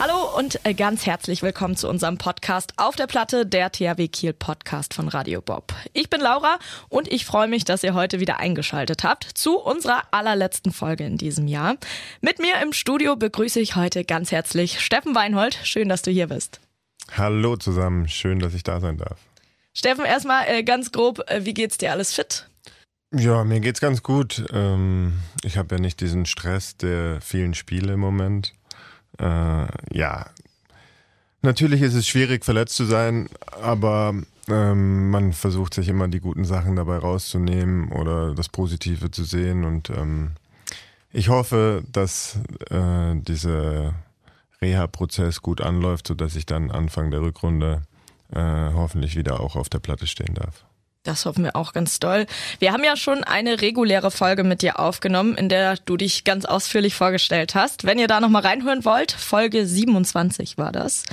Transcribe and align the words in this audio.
Hallo 0.00 0.38
und 0.38 0.64
äh, 0.64 0.74
ganz 0.74 1.06
herzlich 1.06 1.42
willkommen 1.42 1.74
zu 1.74 1.88
unserem 1.88 2.18
Podcast 2.18 2.72
auf 2.76 2.94
der 2.94 3.08
Platte, 3.08 3.44
der 3.44 3.72
THW 3.72 4.06
Kiel 4.06 4.32
Podcast 4.32 4.94
von 4.94 5.08
Radio 5.08 5.40
Bob. 5.40 5.74
Ich 5.92 6.08
bin 6.08 6.20
Laura 6.20 6.60
und 6.88 7.08
ich 7.08 7.24
freue 7.24 7.48
mich, 7.48 7.64
dass 7.64 7.82
ihr 7.82 7.94
heute 7.94 8.20
wieder 8.20 8.38
eingeschaltet 8.38 9.02
habt 9.02 9.24
zu 9.24 9.58
unserer 9.58 10.04
allerletzten 10.12 10.70
Folge 10.70 11.04
in 11.04 11.18
diesem 11.18 11.48
Jahr. 11.48 11.78
Mit 12.20 12.38
mir 12.38 12.62
im 12.62 12.72
Studio 12.72 13.16
begrüße 13.16 13.58
ich 13.58 13.74
heute 13.74 14.04
ganz 14.04 14.30
herzlich 14.30 14.78
Steffen 14.78 15.16
Weinhold. 15.16 15.58
Schön, 15.64 15.88
dass 15.88 16.02
du 16.02 16.12
hier 16.12 16.28
bist. 16.28 16.60
Hallo 17.16 17.56
zusammen, 17.56 18.06
schön, 18.06 18.38
dass 18.38 18.54
ich 18.54 18.62
da 18.62 18.78
sein 18.78 18.98
darf. 18.98 19.18
Steffen, 19.74 20.04
erstmal 20.04 20.46
äh, 20.46 20.62
ganz 20.62 20.92
grob, 20.92 21.28
äh, 21.28 21.44
wie 21.44 21.54
geht's 21.54 21.76
dir? 21.76 21.90
Alles 21.90 22.12
fit? 22.12 22.48
Ja, 23.12 23.42
mir 23.42 23.58
geht's 23.58 23.80
ganz 23.80 24.04
gut. 24.04 24.44
Ähm, 24.52 25.14
ich 25.42 25.56
habe 25.56 25.74
ja 25.74 25.80
nicht 25.80 26.00
diesen 26.00 26.24
Stress 26.24 26.76
der 26.76 27.20
vielen 27.20 27.54
Spiele 27.54 27.94
im 27.94 28.00
Moment. 28.00 28.52
Äh, 29.18 29.66
ja, 29.92 30.26
natürlich 31.42 31.82
ist 31.82 31.94
es 31.94 32.06
schwierig, 32.06 32.44
verletzt 32.44 32.76
zu 32.76 32.84
sein, 32.84 33.28
aber 33.60 34.14
ähm, 34.48 35.10
man 35.10 35.32
versucht 35.32 35.74
sich 35.74 35.88
immer 35.88 36.08
die 36.08 36.20
guten 36.20 36.44
Sachen 36.44 36.76
dabei 36.76 36.98
rauszunehmen 36.98 37.92
oder 37.92 38.34
das 38.34 38.48
Positive 38.48 39.10
zu 39.10 39.24
sehen. 39.24 39.64
Und 39.64 39.90
ähm, 39.90 40.32
ich 41.12 41.28
hoffe, 41.28 41.82
dass 41.92 42.38
äh, 42.70 43.14
dieser 43.16 43.94
Reha-Prozess 44.60 45.42
gut 45.42 45.60
anläuft, 45.60 46.08
sodass 46.08 46.36
ich 46.36 46.46
dann 46.46 46.70
Anfang 46.70 47.10
der 47.10 47.20
Rückrunde 47.20 47.82
äh, 48.32 48.72
hoffentlich 48.74 49.16
wieder 49.16 49.40
auch 49.40 49.56
auf 49.56 49.68
der 49.68 49.78
Platte 49.78 50.06
stehen 50.06 50.34
darf. 50.34 50.64
Das 51.08 51.24
hoffen 51.24 51.42
wir 51.42 51.56
auch 51.56 51.72
ganz 51.72 52.00
doll. 52.00 52.26
Wir 52.58 52.74
haben 52.74 52.84
ja 52.84 52.94
schon 52.94 53.24
eine 53.24 53.62
reguläre 53.62 54.10
Folge 54.10 54.44
mit 54.44 54.60
dir 54.60 54.78
aufgenommen, 54.78 55.36
in 55.36 55.48
der 55.48 55.76
du 55.86 55.96
dich 55.96 56.24
ganz 56.24 56.44
ausführlich 56.44 56.94
vorgestellt 56.94 57.54
hast. 57.54 57.84
Wenn 57.84 57.98
ihr 57.98 58.08
da 58.08 58.20
nochmal 58.20 58.42
reinhören 58.42 58.84
wollt, 58.84 59.12
Folge 59.12 59.66
27 59.66 60.58
war 60.58 60.70
das. 60.70 61.04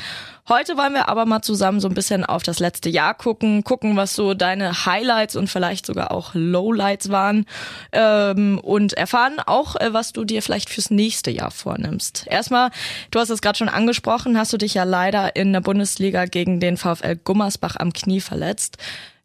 Heute 0.49 0.75
wollen 0.75 0.93
wir 0.93 1.07
aber 1.07 1.25
mal 1.25 1.41
zusammen 1.41 1.79
so 1.79 1.87
ein 1.87 1.93
bisschen 1.93 2.25
auf 2.25 2.43
das 2.43 2.59
letzte 2.59 2.89
Jahr 2.89 3.13
gucken, 3.13 3.63
gucken, 3.63 3.95
was 3.95 4.15
so 4.15 4.33
deine 4.33 4.85
Highlights 4.85 5.37
und 5.37 5.49
vielleicht 5.49 5.85
sogar 5.85 6.11
auch 6.11 6.31
Lowlights 6.33 7.09
waren 7.09 7.45
ähm, 7.93 8.59
und 8.59 8.93
erfahren 8.93 9.39
auch, 9.45 9.77
äh, 9.77 9.93
was 9.93 10.11
du 10.11 10.25
dir 10.25 10.43
vielleicht 10.43 10.69
fürs 10.69 10.91
nächste 10.91 11.31
Jahr 11.31 11.51
vornimmst. 11.51 12.27
Erstmal, 12.29 12.69
du 13.11 13.19
hast 13.19 13.29
es 13.29 13.41
gerade 13.41 13.57
schon 13.57 13.69
angesprochen, 13.69 14.37
hast 14.37 14.51
du 14.51 14.57
dich 14.57 14.73
ja 14.73 14.83
leider 14.83 15.37
in 15.37 15.53
der 15.53 15.61
Bundesliga 15.61 16.25
gegen 16.25 16.59
den 16.59 16.75
VfL 16.75 17.15
Gummersbach 17.15 17.77
am 17.77 17.93
Knie 17.93 18.19
verletzt. 18.19 18.77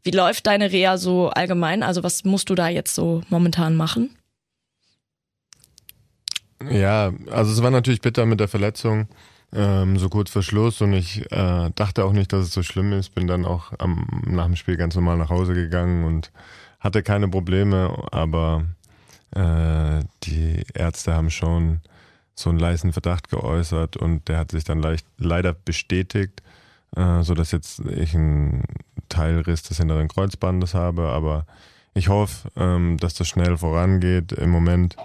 Wie 0.03 0.11
läuft 0.11 0.47
deine 0.47 0.73
Reha 0.73 0.97
so 0.97 1.29
allgemein? 1.29 1.83
Also 1.83 2.03
was 2.03 2.25
musst 2.25 2.51
du 2.51 2.55
da 2.55 2.69
jetzt 2.69 2.95
so 2.95 3.23
momentan 3.29 3.77
machen? 3.77 4.17
Ja, 6.69 7.13
also 7.31 7.53
es 7.53 7.63
war 7.63 7.71
natürlich 7.71 8.01
bitter 8.01 8.27
mit 8.27 8.41
der 8.41 8.49
Verletzung, 8.49 9.09
ähm, 9.53 9.99
so 9.99 10.09
kurz 10.09 10.31
vor 10.31 10.43
Schluss 10.43 10.81
und 10.81 10.93
ich 10.93 11.23
äh, 11.33 11.71
dachte 11.75 12.05
auch 12.05 12.13
nicht, 12.13 12.33
dass 12.33 12.47
es 12.47 12.53
so 12.53 12.63
schlimm 12.63 12.93
ist. 12.93 13.15
Bin 13.15 13.27
dann 13.27 13.45
auch 13.45 13.73
am, 13.79 14.07
nach 14.27 14.47
dem 14.47 14.57
Spiel 14.57 14.77
ganz 14.77 14.95
normal 14.95 15.17
nach 15.17 15.31
Hause 15.31 15.55
gegangen 15.55 16.05
und 16.05 16.31
hatte 16.79 17.03
keine 17.03 17.29
Probleme, 17.29 17.97
aber 18.13 18.65
äh, 19.35 20.05
die 20.25 20.65
Ärzte 20.75 21.15
haben 21.15 21.31
schon 21.31 21.81
so 22.35 22.51
einen 22.51 22.59
leisen 22.59 22.93
Verdacht 22.93 23.29
geäußert 23.29 23.97
und 23.97 24.29
der 24.29 24.39
hat 24.39 24.51
sich 24.51 24.65
dann 24.65 24.81
leicht, 24.81 25.07
leider 25.19 25.53
bestätigt, 25.53 26.43
äh, 26.97 27.23
so 27.23 27.35
dass 27.35 27.53
jetzt 27.53 27.81
ich 27.81 28.15
einen 28.15 28.65
Teilriss 29.09 29.63
des 29.63 29.79
hinteren 29.79 30.09
Kreuzbandes 30.09 30.75
habe, 30.75 31.09
aber 31.09 31.47
ich 31.95 32.09
hoffe, 32.09 32.51
ähm, 32.57 32.97
dass 32.99 33.15
das 33.15 33.29
schnell 33.29 33.57
vorangeht. 33.57 34.33
Im 34.33 34.51
Moment, 34.51 34.97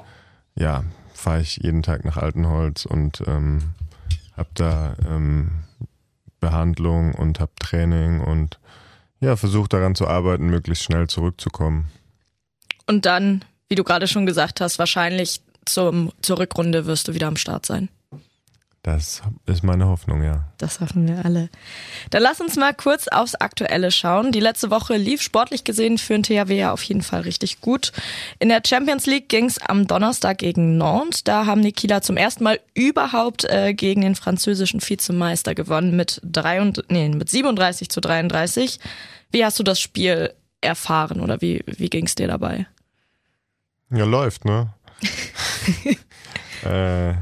ja, 0.56 0.84
fahre 1.14 1.42
ich 1.42 1.58
jeden 1.58 1.84
Tag 1.84 2.06
nach 2.06 2.18
Altenholz 2.18 2.86
und 2.86 3.24
ähm, 3.28 3.74
habe 4.38 4.50
da 4.54 4.96
ähm, 5.08 5.52
Behandlung 6.40 7.16
und 7.16 7.40
habe 7.40 7.52
Training 7.60 8.22
und 8.22 8.60
ja, 9.20 9.36
versuche 9.36 9.70
daran 9.70 9.96
zu 9.96 10.08
arbeiten, 10.08 10.48
möglichst 10.48 10.84
schnell 10.84 11.08
zurückzukommen. 11.08 11.86
Und 12.86 13.06
dann, 13.06 13.44
wie 13.70 13.76
du 13.76 13.84
gerade 13.84 14.08
schon 14.08 14.26
gesagt 14.26 14.62
hast, 14.62 14.78
wahrscheinlich 14.78 15.42
zum, 15.66 16.12
zur 16.22 16.40
Rückrunde 16.40 16.86
wirst 16.86 17.08
du 17.08 17.14
wieder 17.14 17.28
am 17.28 17.38
Start 17.38 17.66
sein. 17.66 17.90
Das 18.86 19.24
ist 19.48 19.64
meine 19.64 19.88
Hoffnung, 19.88 20.22
ja. 20.22 20.46
Das 20.60 20.80
hoffen 20.80 21.08
wir 21.08 21.26
alle. 21.26 21.50
Dann 22.12 22.22
lass 22.22 22.40
uns 22.40 22.56
mal 22.56 22.72
kurz 22.72 23.08
aufs 23.08 23.34
Aktuelle 23.34 23.90
schauen. 23.90 24.32
Die 24.32 24.40
letzte 24.40 24.70
Woche 24.70 24.96
lief 24.96 25.24
sportlich 25.24 25.64
gesehen 25.64 25.98
für 25.98 26.14
den 26.14 26.22
THW 26.22 26.56
ja 26.56 26.72
auf 26.72 26.84
jeden 26.84 27.02
Fall 27.02 27.22
richtig 27.22 27.62
gut. 27.62 27.92
In 28.38 28.50
der 28.50 28.62
Champions 28.64 29.08
League 29.08 29.28
ging 29.28 29.46
es 29.46 29.58
am 29.58 29.88
Donnerstag 29.88 30.38
gegen 30.38 30.78
Nantes. 30.78 31.24
Da 31.24 31.48
haben 31.48 31.64
die 31.64 31.72
Kieler 31.72 32.04
zum 32.04 32.16
ersten 32.16 32.44
Mal 32.44 32.60
überhaupt 32.76 33.46
äh, 33.46 33.74
gegen 33.74 34.02
den 34.02 34.14
französischen 34.14 34.88
Vizemeister 34.88 35.56
gewonnen 35.56 35.96
mit, 35.96 36.22
drei 36.24 36.62
und, 36.62 36.84
nee, 36.88 37.10
mit 37.10 37.28
37 37.28 37.90
zu 37.90 38.02
33. 38.02 38.80
Wie 39.32 39.44
hast 39.44 39.58
du 39.58 39.64
das 39.64 39.80
Spiel 39.80 40.32
erfahren 40.62 41.22
oder 41.22 41.42
wie, 41.42 41.64
wie 41.66 41.90
ging 41.90 42.06
es 42.06 42.14
dir 42.14 42.28
dabei? 42.28 42.68
Ja, 43.90 44.06
läuft, 44.06 44.46
ne? 44.46 44.76
äh 46.64 47.16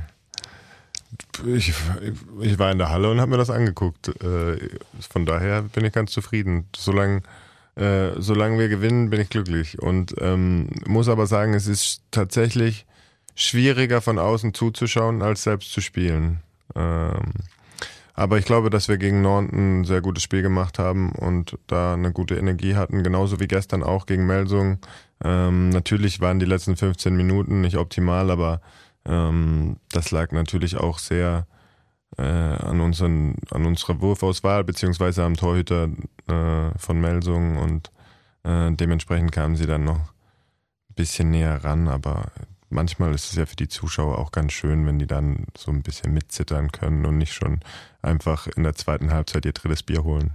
ich, 1.45 1.73
ich 2.41 2.59
war 2.59 2.71
in 2.71 2.77
der 2.77 2.89
Halle 2.89 3.09
und 3.09 3.19
habe 3.19 3.31
mir 3.31 3.37
das 3.37 3.49
angeguckt. 3.49 4.09
Äh, 4.23 4.69
von 5.09 5.25
daher 5.25 5.63
bin 5.63 5.85
ich 5.85 5.93
ganz 5.93 6.11
zufrieden. 6.11 6.67
Solange, 6.75 7.21
äh, 7.75 8.11
solange 8.17 8.59
wir 8.59 8.69
gewinnen, 8.69 9.09
bin 9.09 9.21
ich 9.21 9.29
glücklich. 9.29 9.79
Und 9.81 10.15
ähm, 10.19 10.69
muss 10.85 11.09
aber 11.09 11.27
sagen, 11.27 11.53
es 11.53 11.67
ist 11.67 12.01
tatsächlich 12.11 12.85
schwieriger 13.35 14.01
von 14.01 14.19
außen 14.19 14.53
zuzuschauen, 14.53 15.21
als 15.21 15.43
selbst 15.43 15.71
zu 15.71 15.81
spielen. 15.81 16.41
Ähm, 16.75 17.33
aber 18.15 18.37
ich 18.37 18.45
glaube, 18.45 18.69
dass 18.69 18.89
wir 18.89 18.97
gegen 18.97 19.21
Nantes 19.21 19.57
ein 19.57 19.83
sehr 19.85 20.01
gutes 20.01 20.21
Spiel 20.21 20.43
gemacht 20.43 20.77
haben 20.77 21.13
und 21.13 21.57
da 21.65 21.93
eine 21.93 22.11
gute 22.11 22.35
Energie 22.35 22.75
hatten, 22.75 23.03
genauso 23.03 23.39
wie 23.39 23.47
gestern 23.47 23.81
auch 23.81 24.05
gegen 24.05 24.27
Melsung. 24.27 24.77
Ähm, 25.23 25.69
natürlich 25.69 26.21
waren 26.21 26.39
die 26.39 26.45
letzten 26.45 26.75
15 26.75 27.15
Minuten 27.15 27.61
nicht 27.61 27.75
optimal, 27.75 28.29
aber 28.29 28.61
ähm, 29.05 29.77
das 29.91 30.11
lag 30.11 30.31
natürlich 30.31 30.77
auch 30.77 30.99
sehr 30.99 31.47
äh, 32.17 32.21
an, 32.23 32.79
unseren, 32.81 33.35
an 33.51 33.65
unserer 33.65 34.01
Wurfauswahl 34.01 34.63
beziehungsweise 34.63 35.23
am 35.23 35.35
Torhüter 35.35 35.89
äh, 36.27 36.77
von 36.77 37.01
Melsung 37.01 37.57
und 37.57 37.91
äh, 38.43 38.71
dementsprechend 38.71 39.31
kamen 39.31 39.55
sie 39.55 39.65
dann 39.65 39.83
noch 39.83 39.99
ein 39.99 40.95
bisschen 40.95 41.31
näher 41.31 41.63
ran, 41.63 41.87
aber 41.87 42.31
manchmal 42.73 43.13
ist 43.13 43.31
es 43.31 43.37
ja 43.37 43.45
für 43.45 43.55
die 43.55 43.67
Zuschauer 43.67 44.17
auch 44.17 44.31
ganz 44.31 44.53
schön, 44.53 44.85
wenn 44.85 44.99
die 44.99 45.07
dann 45.07 45.45
so 45.57 45.71
ein 45.71 45.83
bisschen 45.83 46.13
mitzittern 46.13 46.71
können 46.71 47.05
und 47.05 47.17
nicht 47.17 47.33
schon 47.33 47.59
einfach 48.01 48.47
in 48.47 48.63
der 48.63 48.75
zweiten 48.75 49.11
Halbzeit 49.11 49.45
ihr 49.45 49.53
drittes 49.53 49.83
Bier 49.83 50.03
holen. 50.03 50.31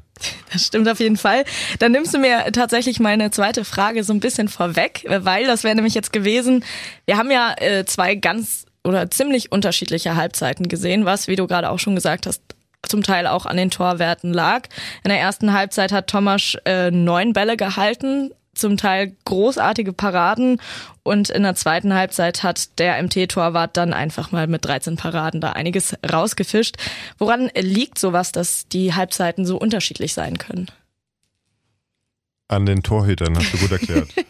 Das 0.52 0.66
stimmt 0.66 0.88
auf 0.88 0.98
jeden 0.98 1.16
Fall. 1.16 1.44
Dann 1.78 1.92
nimmst 1.92 2.14
du 2.14 2.18
mir 2.18 2.50
tatsächlich 2.52 2.98
meine 2.98 3.30
zweite 3.30 3.64
Frage 3.64 4.02
so 4.02 4.12
ein 4.12 4.20
bisschen 4.20 4.48
vorweg, 4.48 5.04
weil 5.08 5.46
das 5.46 5.64
wäre 5.64 5.76
nämlich 5.76 5.94
jetzt 5.94 6.12
gewesen, 6.12 6.64
wir 7.04 7.16
haben 7.16 7.30
ja 7.30 7.54
äh, 7.58 7.84
zwei 7.84 8.14
ganz 8.14 8.64
oder 8.84 9.10
ziemlich 9.10 9.52
unterschiedliche 9.52 10.16
Halbzeiten 10.16 10.68
gesehen, 10.68 11.04
was, 11.04 11.28
wie 11.28 11.36
du 11.36 11.46
gerade 11.46 11.70
auch 11.70 11.78
schon 11.78 11.94
gesagt 11.94 12.26
hast, 12.26 12.42
zum 12.86 13.02
Teil 13.02 13.26
auch 13.26 13.44
an 13.44 13.56
den 13.56 13.70
Torwerten 13.70 14.32
lag. 14.32 14.62
In 15.04 15.10
der 15.10 15.20
ersten 15.20 15.52
Halbzeit 15.52 15.92
hat 15.92 16.08
Thomas 16.08 16.56
äh, 16.64 16.90
neun 16.90 17.32
Bälle 17.32 17.56
gehalten, 17.56 18.30
zum 18.58 18.76
Teil 18.76 19.16
großartige 19.24 19.92
Paraden 19.92 20.60
und 21.02 21.30
in 21.30 21.42
der 21.42 21.54
zweiten 21.54 21.94
Halbzeit 21.94 22.42
hat 22.42 22.78
der 22.78 23.02
MT-Torwart 23.02 23.76
dann 23.76 23.92
einfach 23.92 24.32
mal 24.32 24.46
mit 24.46 24.64
13 24.64 24.96
Paraden 24.96 25.40
da 25.40 25.52
einiges 25.52 25.96
rausgefischt. 26.10 26.76
Woran 27.18 27.50
liegt 27.54 27.98
sowas, 27.98 28.32
dass 28.32 28.68
die 28.68 28.94
Halbzeiten 28.94 29.46
so 29.46 29.58
unterschiedlich 29.58 30.12
sein 30.12 30.38
können? 30.38 30.66
An 32.48 32.66
den 32.66 32.82
Torhütern, 32.82 33.36
hast 33.36 33.52
du 33.52 33.58
gut 33.58 33.72
erklärt. 33.72 34.08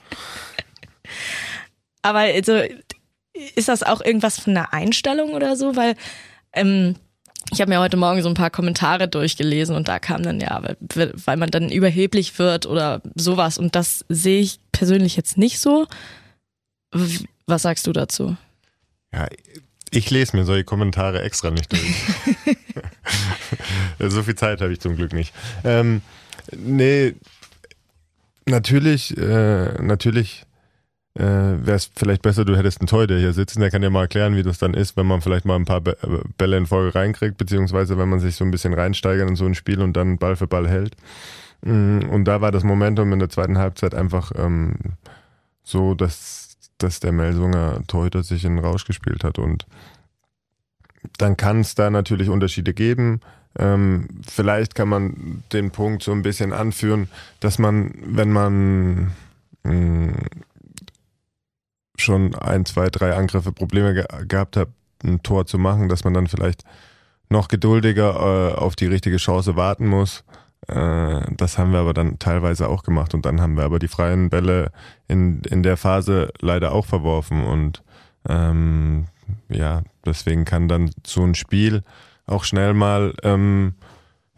Aber 2.02 2.20
also, 2.20 2.62
ist 3.54 3.68
das 3.68 3.82
auch 3.82 4.00
irgendwas 4.00 4.40
von 4.40 4.54
der 4.54 4.72
Einstellung 4.72 5.34
oder 5.34 5.56
so? 5.56 5.76
Weil 5.76 5.94
ähm, 6.52 6.96
ich 7.52 7.60
habe 7.60 7.70
mir 7.70 7.80
heute 7.80 7.96
Morgen 7.96 8.22
so 8.22 8.28
ein 8.28 8.34
paar 8.34 8.50
Kommentare 8.50 9.08
durchgelesen 9.08 9.74
und 9.74 9.88
da 9.88 9.98
kam 9.98 10.22
dann 10.22 10.40
ja, 10.40 10.62
weil, 10.62 11.12
weil 11.24 11.36
man 11.36 11.50
dann 11.50 11.70
überheblich 11.70 12.38
wird 12.38 12.66
oder 12.66 13.00
sowas. 13.14 13.58
Und 13.58 13.74
das 13.74 14.04
sehe 14.08 14.40
ich 14.40 14.60
persönlich 14.72 15.16
jetzt 15.16 15.38
nicht 15.38 15.58
so. 15.58 15.86
Was 17.46 17.62
sagst 17.62 17.86
du 17.86 17.92
dazu? 17.92 18.36
Ja, 19.12 19.26
ich 19.90 20.10
lese 20.10 20.36
mir 20.36 20.44
solche 20.44 20.64
Kommentare 20.64 21.22
extra 21.22 21.50
nicht 21.50 21.72
durch. 21.72 21.94
so 24.12 24.22
viel 24.22 24.34
Zeit 24.34 24.60
habe 24.60 24.72
ich 24.72 24.80
zum 24.80 24.96
Glück 24.96 25.12
nicht. 25.12 25.32
Ähm, 25.64 26.02
nee, 26.54 27.14
natürlich, 28.44 29.16
äh, 29.16 29.82
natürlich 29.82 30.44
äh, 31.18 31.66
wäre 31.66 31.76
es 31.76 31.90
vielleicht 31.96 32.22
besser, 32.22 32.44
du 32.44 32.56
hättest 32.56 32.80
einen 32.80 32.86
Torhüter 32.86 33.18
hier 33.18 33.32
sitzen, 33.32 33.60
der 33.60 33.70
kann 33.70 33.82
dir 33.82 33.90
mal 33.90 34.02
erklären, 34.02 34.36
wie 34.36 34.44
das 34.44 34.58
dann 34.58 34.72
ist, 34.72 34.96
wenn 34.96 35.06
man 35.06 35.20
vielleicht 35.20 35.44
mal 35.44 35.56
ein 35.56 35.64
paar 35.64 35.80
Bälle 35.80 36.56
in 36.56 36.66
Folge 36.66 36.94
reinkriegt, 36.94 37.36
beziehungsweise 37.36 37.98
wenn 37.98 38.08
man 38.08 38.20
sich 38.20 38.36
so 38.36 38.44
ein 38.44 38.52
bisschen 38.52 38.72
reinsteigert 38.72 39.28
in 39.28 39.34
so 39.34 39.44
ein 39.44 39.56
Spiel 39.56 39.80
und 39.80 39.96
dann 39.96 40.18
Ball 40.18 40.36
für 40.36 40.46
Ball 40.46 40.68
hält. 40.68 40.94
Mm, 41.62 42.08
und 42.10 42.24
da 42.24 42.40
war 42.40 42.52
das 42.52 42.62
Momentum 42.62 43.12
in 43.12 43.18
der 43.18 43.30
zweiten 43.30 43.58
Halbzeit 43.58 43.96
einfach 43.96 44.30
ähm, 44.36 44.76
so, 45.64 45.94
dass, 45.94 46.56
dass 46.78 47.00
der 47.00 47.10
Melsunger 47.10 47.82
Torhüter 47.88 48.22
sich 48.22 48.44
in 48.44 48.56
den 48.56 48.64
Rausch 48.64 48.84
gespielt 48.84 49.24
hat 49.24 49.40
und 49.40 49.66
dann 51.16 51.36
kann 51.36 51.60
es 51.60 51.74
da 51.74 51.90
natürlich 51.90 52.28
Unterschiede 52.28 52.74
geben. 52.74 53.20
Ähm, 53.58 54.08
vielleicht 54.28 54.76
kann 54.76 54.88
man 54.88 55.42
den 55.52 55.72
Punkt 55.72 56.04
so 56.04 56.12
ein 56.12 56.22
bisschen 56.22 56.52
anführen, 56.52 57.08
dass 57.40 57.58
man, 57.58 57.92
wenn 58.04 58.30
man 58.30 59.12
mh, 59.64 59.72
mm, 59.72 60.14
schon 62.02 62.34
ein, 62.34 62.64
zwei, 62.64 62.88
drei 62.88 63.14
Angriffe 63.14 63.52
Probleme 63.52 63.94
ge 63.94 64.04
gehabt 64.26 64.56
hat, 64.56 64.68
ein 65.04 65.22
Tor 65.22 65.46
zu 65.46 65.58
machen, 65.58 65.88
dass 65.88 66.04
man 66.04 66.14
dann 66.14 66.26
vielleicht 66.26 66.64
noch 67.30 67.48
geduldiger 67.48 68.14
äh, 68.14 68.54
auf 68.54 68.76
die 68.76 68.86
richtige 68.86 69.18
Chance 69.18 69.56
warten 69.56 69.86
muss. 69.86 70.24
Äh, 70.66 71.20
das 71.36 71.58
haben 71.58 71.72
wir 71.72 71.80
aber 71.80 71.94
dann 71.94 72.18
teilweise 72.18 72.68
auch 72.68 72.82
gemacht 72.82 73.14
und 73.14 73.26
dann 73.26 73.40
haben 73.40 73.56
wir 73.56 73.64
aber 73.64 73.78
die 73.78 73.88
freien 73.88 74.30
Bälle 74.30 74.72
in, 75.06 75.42
in 75.42 75.62
der 75.62 75.76
Phase 75.76 76.32
leider 76.40 76.72
auch 76.72 76.86
verworfen 76.86 77.44
und 77.44 77.82
ähm, 78.28 79.06
ja, 79.48 79.82
deswegen 80.04 80.44
kann 80.44 80.68
dann 80.68 80.90
so 81.06 81.22
ein 81.22 81.34
Spiel 81.34 81.82
auch 82.26 82.44
schnell 82.44 82.74
mal 82.74 83.14
ähm, 83.22 83.74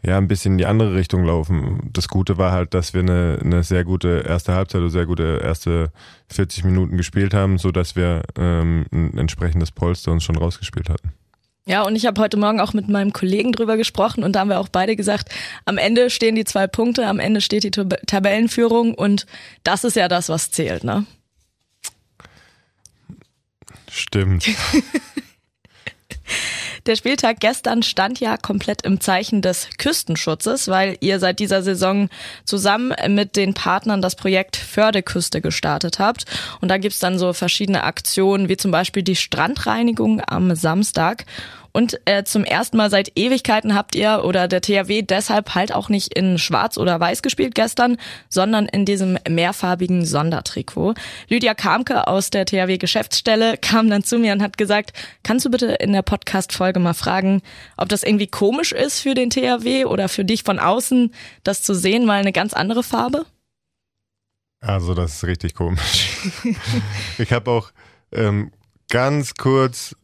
ja 0.03 0.17
ein 0.17 0.27
bisschen 0.27 0.53
in 0.53 0.57
die 0.57 0.65
andere 0.65 0.95
Richtung 0.95 1.23
laufen. 1.23 1.89
Das 1.93 2.07
Gute 2.07 2.37
war 2.37 2.51
halt, 2.51 2.73
dass 2.73 2.93
wir 2.93 3.01
eine, 3.01 3.39
eine 3.41 3.63
sehr 3.63 3.83
gute 3.83 4.23
erste 4.27 4.53
Halbzeit 4.53 4.81
oder 4.81 4.89
sehr 4.89 5.05
gute 5.05 5.41
erste 5.43 5.91
40 6.29 6.63
Minuten 6.63 6.97
gespielt 6.97 7.33
haben, 7.33 7.57
so 7.57 7.71
dass 7.71 7.95
wir 7.95 8.23
ähm, 8.37 8.85
ein 8.91 9.17
entsprechendes 9.17 9.71
Polster 9.71 10.11
uns 10.11 10.23
schon 10.23 10.37
rausgespielt 10.37 10.89
hatten. 10.89 11.13
Ja, 11.65 11.83
und 11.83 11.95
ich 11.95 12.07
habe 12.07 12.19
heute 12.19 12.37
Morgen 12.37 12.59
auch 12.59 12.73
mit 12.73 12.89
meinem 12.89 13.13
Kollegen 13.13 13.51
drüber 13.51 13.77
gesprochen 13.77 14.23
und 14.23 14.35
da 14.35 14.39
haben 14.39 14.49
wir 14.49 14.59
auch 14.59 14.69
beide 14.69 14.95
gesagt, 14.95 15.29
am 15.65 15.77
Ende 15.77 16.09
stehen 16.09 16.35
die 16.35 16.43
zwei 16.43 16.65
Punkte, 16.65 17.05
am 17.05 17.19
Ende 17.19 17.39
steht 17.39 17.63
die 17.63 17.71
Tabellenführung 17.71 18.95
und 18.95 19.27
das 19.63 19.83
ist 19.83 19.95
ja 19.95 20.07
das, 20.07 20.29
was 20.29 20.49
zählt, 20.49 20.83
ne? 20.83 21.05
Stimmt. 23.91 24.47
Der 26.87 26.95
Spieltag 26.95 27.39
gestern 27.39 27.83
stand 27.83 28.19
ja 28.19 28.37
komplett 28.37 28.81
im 28.81 28.99
Zeichen 28.99 29.43
des 29.43 29.69
Küstenschutzes, 29.77 30.67
weil 30.67 30.97
ihr 30.99 31.19
seit 31.19 31.39
dieser 31.39 31.61
Saison 31.61 32.09
zusammen 32.43 32.93
mit 33.09 33.35
den 33.35 33.53
Partnern 33.53 34.01
das 34.01 34.15
Projekt 34.15 34.55
Fördeküste 34.55 35.41
gestartet 35.41 35.99
habt. 35.99 36.25
Und 36.59 36.69
da 36.69 36.79
gibt's 36.79 36.99
dann 36.99 37.19
so 37.19 37.33
verschiedene 37.33 37.83
Aktionen, 37.83 38.49
wie 38.49 38.57
zum 38.57 38.71
Beispiel 38.71 39.03
die 39.03 39.15
Strandreinigung 39.15 40.23
am 40.25 40.55
Samstag. 40.55 41.25
Und 41.71 41.99
äh, 42.05 42.23
zum 42.23 42.43
ersten 42.43 42.77
Mal 42.77 42.89
seit 42.89 43.17
Ewigkeiten 43.17 43.75
habt 43.75 43.95
ihr 43.95 44.23
oder 44.25 44.47
der 44.47 44.61
THW 44.61 45.01
deshalb 45.01 45.55
halt 45.55 45.73
auch 45.73 45.89
nicht 45.89 46.13
in 46.17 46.37
Schwarz 46.37 46.77
oder 46.77 46.99
Weiß 46.99 47.21
gespielt 47.21 47.55
gestern, 47.55 47.97
sondern 48.29 48.65
in 48.65 48.85
diesem 48.85 49.17
mehrfarbigen 49.29 50.05
Sondertrikot. 50.05 50.95
Lydia 51.29 51.53
Kamke 51.53 52.07
aus 52.07 52.29
der 52.29 52.45
THW 52.45 52.77
Geschäftsstelle 52.77 53.57
kam 53.57 53.89
dann 53.89 54.03
zu 54.03 54.17
mir 54.17 54.33
und 54.33 54.41
hat 54.41 54.57
gesagt, 54.57 54.93
kannst 55.23 55.45
du 55.45 55.51
bitte 55.51 55.67
in 55.67 55.93
der 55.93 56.01
Podcast-Folge 56.01 56.79
mal 56.79 56.93
fragen, 56.93 57.41
ob 57.77 57.89
das 57.89 58.03
irgendwie 58.03 58.27
komisch 58.27 58.71
ist 58.71 58.99
für 58.99 59.13
den 59.13 59.29
THW 59.29 59.85
oder 59.85 60.09
für 60.09 60.25
dich 60.25 60.43
von 60.43 60.59
außen, 60.59 61.13
das 61.43 61.63
zu 61.63 61.73
sehen, 61.73 62.05
mal 62.05 62.19
eine 62.19 62.33
ganz 62.33 62.53
andere 62.53 62.83
Farbe? 62.83 63.25
Also 64.59 64.93
das 64.93 65.15
ist 65.15 65.23
richtig 65.23 65.55
komisch. 65.55 66.17
ich 67.17 67.31
habe 67.31 67.49
auch 67.49 67.71
ähm, 68.11 68.51
ganz 68.89 69.33
kurz 69.33 69.95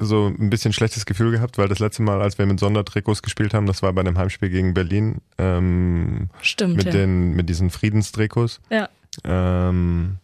so 0.00 0.26
ein 0.26 0.50
bisschen 0.50 0.72
schlechtes 0.72 1.06
Gefühl 1.06 1.30
gehabt, 1.30 1.58
weil 1.58 1.68
das 1.68 1.78
letzte 1.78 2.02
Mal, 2.02 2.20
als 2.20 2.38
wir 2.38 2.46
mit 2.46 2.58
Sondertrikots 2.58 3.22
gespielt 3.22 3.54
haben, 3.54 3.66
das 3.66 3.82
war 3.82 3.92
bei 3.92 4.00
einem 4.00 4.18
Heimspiel 4.18 4.50
gegen 4.50 4.74
Berlin. 4.74 5.20
Ähm, 5.38 6.30
Stimmt. 6.42 6.76
Mit, 6.76 6.86
ja. 6.86 6.92
den, 6.92 7.34
mit 7.34 7.48
diesen 7.48 7.70
Friedenstrikots. 7.70 8.60
Ja. 8.70 8.88
Ähm, 9.24 10.16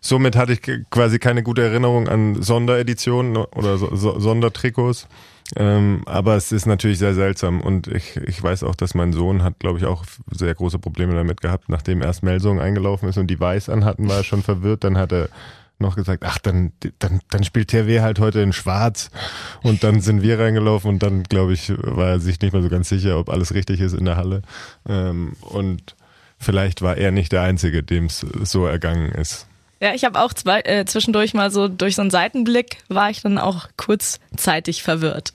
somit 0.00 0.36
hatte 0.36 0.52
ich 0.52 0.62
quasi 0.90 1.18
keine 1.18 1.42
gute 1.42 1.62
Erinnerung 1.62 2.08
an 2.08 2.42
Sondereditionen 2.42 3.36
oder 3.36 3.78
so, 3.78 3.94
so, 3.94 4.18
Sondertrikots. 4.18 5.08
Ähm, 5.56 6.02
aber 6.06 6.36
es 6.36 6.50
ist 6.50 6.66
natürlich 6.66 6.98
sehr 6.98 7.14
seltsam 7.14 7.60
und 7.60 7.86
ich, 7.86 8.16
ich 8.16 8.42
weiß 8.42 8.62
auch, 8.62 8.74
dass 8.74 8.94
mein 8.94 9.12
Sohn 9.12 9.42
hat, 9.42 9.58
glaube 9.58 9.78
ich, 9.78 9.84
auch 9.84 10.04
sehr 10.30 10.54
große 10.54 10.78
Probleme 10.78 11.14
damit 11.14 11.42
gehabt. 11.42 11.68
Nachdem 11.68 12.00
erst 12.00 12.22
Melsung 12.22 12.60
eingelaufen 12.60 13.08
ist 13.08 13.18
und 13.18 13.26
die 13.26 13.38
weiß 13.38 13.68
anhatten, 13.68 14.08
war 14.08 14.18
er 14.18 14.24
schon 14.24 14.42
verwirrt. 14.42 14.84
Dann 14.84 14.96
hat 14.96 15.12
er 15.12 15.28
noch 15.82 15.96
gesagt, 15.96 16.24
ach, 16.24 16.38
dann, 16.38 16.72
dann, 16.98 17.20
dann 17.30 17.44
spielt 17.44 17.68
TW 17.68 18.00
halt 18.00 18.18
heute 18.18 18.40
in 18.40 18.52
Schwarz. 18.52 19.10
Und 19.62 19.84
dann 19.84 20.00
sind 20.00 20.22
wir 20.22 20.38
reingelaufen 20.38 20.90
und 20.90 21.02
dann, 21.02 21.24
glaube 21.24 21.52
ich, 21.52 21.72
war 21.76 22.08
er 22.08 22.20
sich 22.20 22.40
nicht 22.40 22.52
mehr 22.52 22.62
so 22.62 22.68
ganz 22.68 22.88
sicher, 22.88 23.18
ob 23.18 23.28
alles 23.28 23.52
richtig 23.52 23.80
ist 23.80 23.94
in 23.94 24.06
der 24.06 24.16
Halle. 24.16 24.42
Ähm, 24.88 25.34
und 25.42 25.94
vielleicht 26.38 26.80
war 26.80 26.96
er 26.96 27.10
nicht 27.10 27.32
der 27.32 27.42
Einzige, 27.42 27.82
dem 27.82 28.06
es 28.06 28.20
so 28.20 28.66
ergangen 28.66 29.12
ist. 29.12 29.46
Ja, 29.80 29.94
ich 29.94 30.04
habe 30.04 30.20
auch 30.20 30.32
zwei, 30.32 30.60
äh, 30.60 30.84
zwischendurch 30.84 31.34
mal 31.34 31.50
so 31.50 31.66
durch 31.66 31.96
so 31.96 32.02
einen 32.02 32.10
Seitenblick 32.12 32.78
war 32.88 33.10
ich 33.10 33.20
dann 33.20 33.36
auch 33.36 33.68
kurzzeitig 33.76 34.82
verwirrt. 34.82 35.34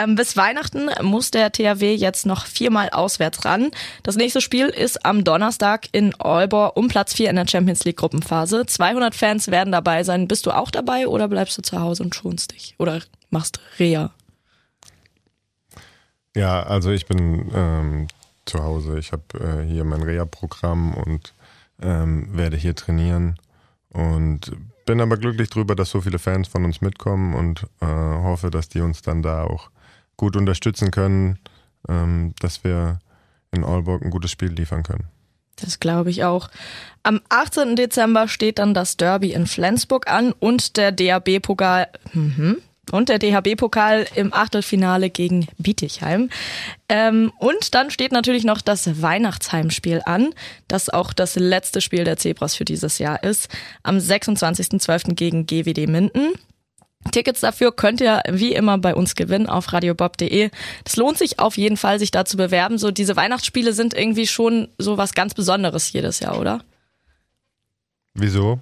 Ähm, 0.00 0.14
bis 0.14 0.36
Weihnachten 0.36 0.88
muss 1.02 1.30
der 1.30 1.52
THW 1.52 1.94
jetzt 1.94 2.24
noch 2.24 2.46
viermal 2.46 2.88
auswärts 2.90 3.44
ran. 3.44 3.70
Das 4.02 4.16
nächste 4.16 4.40
Spiel 4.40 4.66
ist 4.66 5.04
am 5.04 5.24
Donnerstag 5.24 5.88
in 5.92 6.14
Aalborg 6.18 6.76
um 6.76 6.88
Platz 6.88 7.12
4 7.14 7.28
in 7.28 7.36
der 7.36 7.46
Champions 7.46 7.84
League 7.84 7.98
Gruppenphase. 7.98 8.64
200 8.64 9.14
Fans 9.14 9.48
werden 9.48 9.72
dabei 9.72 10.02
sein. 10.04 10.26
Bist 10.26 10.46
du 10.46 10.52
auch 10.52 10.70
dabei 10.70 11.06
oder 11.06 11.28
bleibst 11.28 11.58
du 11.58 11.62
zu 11.62 11.80
Hause 11.80 12.02
und 12.02 12.14
schonst 12.14 12.52
dich? 12.52 12.74
Oder 12.78 13.02
machst 13.28 13.60
Reha? 13.78 14.10
Ja, 16.34 16.62
also 16.62 16.90
ich 16.90 17.06
bin 17.06 17.50
ähm, 17.54 18.08
zu 18.46 18.62
Hause. 18.62 18.98
Ich 18.98 19.12
habe 19.12 19.24
äh, 19.34 19.66
hier 19.66 19.84
mein 19.84 20.02
Reha-Programm 20.02 20.94
und 20.94 21.34
ähm, 21.82 22.28
werde 22.34 22.56
hier 22.56 22.74
trainieren. 22.74 23.38
Und 23.90 24.52
bin 24.86 25.00
aber 25.00 25.18
glücklich 25.18 25.50
drüber, 25.50 25.74
dass 25.74 25.90
so 25.90 26.00
viele 26.00 26.18
Fans 26.18 26.48
von 26.48 26.64
uns 26.64 26.80
mitkommen 26.80 27.34
und 27.34 27.64
äh, 27.80 27.86
hoffe, 27.86 28.50
dass 28.50 28.68
die 28.68 28.80
uns 28.80 29.02
dann 29.02 29.22
da 29.22 29.44
auch 29.44 29.70
gut 30.20 30.36
unterstützen 30.36 30.90
können, 30.90 31.38
ähm, 31.88 32.34
dass 32.40 32.62
wir 32.62 32.98
in 33.52 33.64
Aalborg 33.64 34.02
ein 34.02 34.10
gutes 34.10 34.30
Spiel 34.30 34.52
liefern 34.52 34.82
können. 34.82 35.04
Das 35.56 35.80
glaube 35.80 36.10
ich 36.10 36.24
auch. 36.24 36.50
Am 37.02 37.22
18. 37.30 37.74
Dezember 37.74 38.28
steht 38.28 38.58
dann 38.58 38.74
das 38.74 38.98
Derby 38.98 39.32
in 39.32 39.46
Flensburg 39.46 40.10
an 40.10 40.32
und 40.32 40.76
der 40.76 40.92
DAB-Pokal. 40.92 41.88
Mhm. 42.12 42.58
Und 42.92 43.08
der 43.08 43.20
DHB-Pokal 43.20 44.06
im 44.16 44.32
Achtelfinale 44.34 45.10
gegen 45.10 45.46
Bietigheim. 45.58 46.28
Ähm, 46.88 47.30
und 47.38 47.72
dann 47.74 47.90
steht 47.90 48.10
natürlich 48.10 48.42
noch 48.42 48.60
das 48.60 49.00
Weihnachtsheimspiel 49.00 50.02
an, 50.06 50.34
das 50.66 50.88
auch 50.88 51.12
das 51.12 51.36
letzte 51.36 51.80
Spiel 51.80 52.02
der 52.02 52.16
Zebras 52.16 52.56
für 52.56 52.64
dieses 52.64 52.98
Jahr 52.98 53.22
ist. 53.22 53.48
Am 53.84 53.98
26.12. 53.98 55.14
gegen 55.14 55.46
GWD 55.46 55.86
Minden. 55.86 56.32
Tickets 57.10 57.40
dafür 57.40 57.72
könnt 57.72 58.00
ihr 58.00 58.22
wie 58.28 58.54
immer 58.54 58.78
bei 58.78 58.94
uns 58.94 59.14
gewinnen 59.14 59.46
auf 59.46 59.72
radiobob.de. 59.72 60.50
Das 60.84 60.96
lohnt 60.96 61.18
sich 61.18 61.38
auf 61.38 61.56
jeden 61.56 61.76
Fall, 61.76 61.98
sich 61.98 62.10
da 62.10 62.24
zu 62.24 62.36
bewerben. 62.36 62.78
So 62.78 62.90
diese 62.90 63.16
Weihnachtsspiele 63.16 63.72
sind 63.72 63.94
irgendwie 63.94 64.26
schon 64.26 64.68
so 64.78 64.98
was 64.98 65.14
ganz 65.14 65.34
Besonderes 65.34 65.92
jedes 65.92 66.20
Jahr, 66.20 66.38
oder? 66.38 66.62
Wieso? 68.14 68.60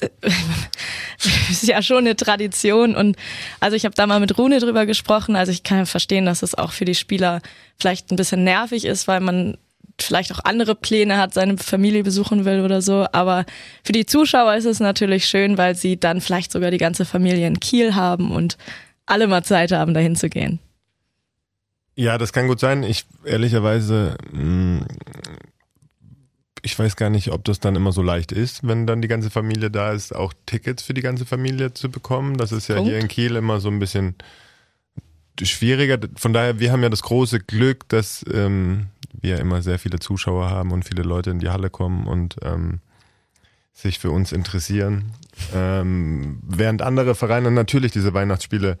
ist 1.50 1.66
ja 1.66 1.82
schon 1.82 1.98
eine 1.98 2.16
Tradition 2.16 2.96
und 2.96 3.16
also 3.60 3.76
ich 3.76 3.84
habe 3.84 3.94
da 3.94 4.06
mal 4.06 4.20
mit 4.20 4.38
Rune 4.38 4.58
drüber 4.58 4.86
gesprochen. 4.86 5.36
Also 5.36 5.52
ich 5.52 5.62
kann 5.62 5.86
verstehen, 5.86 6.26
dass 6.26 6.42
es 6.42 6.54
auch 6.54 6.72
für 6.72 6.84
die 6.84 6.94
Spieler 6.94 7.42
vielleicht 7.78 8.10
ein 8.10 8.16
bisschen 8.16 8.44
nervig 8.44 8.84
ist, 8.84 9.08
weil 9.08 9.20
man 9.20 9.58
vielleicht 10.02 10.32
auch 10.32 10.44
andere 10.44 10.74
Pläne 10.74 11.18
hat, 11.18 11.34
seine 11.34 11.58
Familie 11.58 12.02
besuchen 12.02 12.44
will 12.44 12.60
oder 12.60 12.82
so. 12.82 13.06
Aber 13.12 13.44
für 13.84 13.92
die 13.92 14.06
Zuschauer 14.06 14.54
ist 14.54 14.64
es 14.64 14.80
natürlich 14.80 15.26
schön, 15.26 15.58
weil 15.58 15.74
sie 15.74 15.98
dann 15.98 16.20
vielleicht 16.20 16.52
sogar 16.52 16.70
die 16.70 16.78
ganze 16.78 17.04
Familie 17.04 17.46
in 17.46 17.60
Kiel 17.60 17.94
haben 17.94 18.30
und 18.30 18.56
alle 19.06 19.26
mal 19.26 19.44
Zeit 19.44 19.72
haben, 19.72 19.94
dahin 19.94 20.16
zu 20.16 20.28
gehen. 20.28 20.60
Ja, 21.96 22.16
das 22.16 22.32
kann 22.32 22.48
gut 22.48 22.60
sein. 22.60 22.82
Ich 22.82 23.04
ehrlicherweise, 23.24 24.16
mm, 24.32 24.78
ich 26.62 26.78
weiß 26.78 26.96
gar 26.96 27.10
nicht, 27.10 27.32
ob 27.32 27.44
das 27.44 27.60
dann 27.60 27.76
immer 27.76 27.92
so 27.92 28.02
leicht 28.02 28.32
ist, 28.32 28.66
wenn 28.66 28.86
dann 28.86 29.02
die 29.02 29.08
ganze 29.08 29.30
Familie 29.30 29.70
da 29.70 29.92
ist, 29.92 30.14
auch 30.14 30.32
Tickets 30.46 30.82
für 30.82 30.94
die 30.94 31.02
ganze 31.02 31.26
Familie 31.26 31.74
zu 31.74 31.90
bekommen. 31.90 32.36
Das 32.36 32.52
ist 32.52 32.68
ja 32.68 32.76
Punkt. 32.76 32.90
hier 32.90 32.98
in 32.98 33.08
Kiel 33.08 33.36
immer 33.36 33.60
so 33.60 33.68
ein 33.68 33.78
bisschen 33.78 34.14
schwieriger. 35.42 35.98
Von 36.16 36.32
daher, 36.32 36.60
wir 36.60 36.72
haben 36.72 36.82
ja 36.82 36.88
das 36.88 37.02
große 37.02 37.40
Glück, 37.40 37.88
dass 37.88 38.24
ähm, 38.32 38.86
wir 39.12 39.38
immer 39.38 39.62
sehr 39.62 39.78
viele 39.78 39.98
Zuschauer 39.98 40.50
haben 40.50 40.72
und 40.72 40.84
viele 40.84 41.02
Leute 41.02 41.30
in 41.30 41.38
die 41.38 41.50
Halle 41.50 41.70
kommen 41.70 42.06
und 42.06 42.36
ähm, 42.42 42.80
sich 43.72 43.98
für 43.98 44.10
uns 44.10 44.32
interessieren. 44.32 45.12
Ähm, 45.54 46.38
während 46.42 46.82
andere 46.82 47.14
Vereine 47.14 47.50
natürlich 47.50 47.92
diese 47.92 48.14
Weihnachtsspiele 48.14 48.78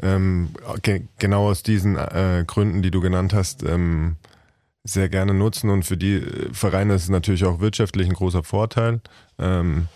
ähm, 0.00 0.50
ge 0.82 1.02
genau 1.18 1.48
aus 1.48 1.62
diesen 1.62 1.96
äh, 1.96 2.44
Gründen, 2.46 2.82
die 2.82 2.90
du 2.90 3.00
genannt 3.00 3.34
hast, 3.34 3.62
ähm, 3.62 4.16
sehr 4.84 5.08
gerne 5.08 5.34
nutzen 5.34 5.70
und 5.70 5.84
für 5.84 5.96
die 5.96 6.14
äh, 6.14 6.52
Vereine 6.52 6.94
ist 6.94 7.04
es 7.04 7.08
natürlich 7.08 7.44
auch 7.44 7.60
wirtschaftlich 7.60 8.08
ein 8.08 8.14
großer 8.14 8.42
Vorteil. 8.42 9.00
Ähm, 9.38 9.88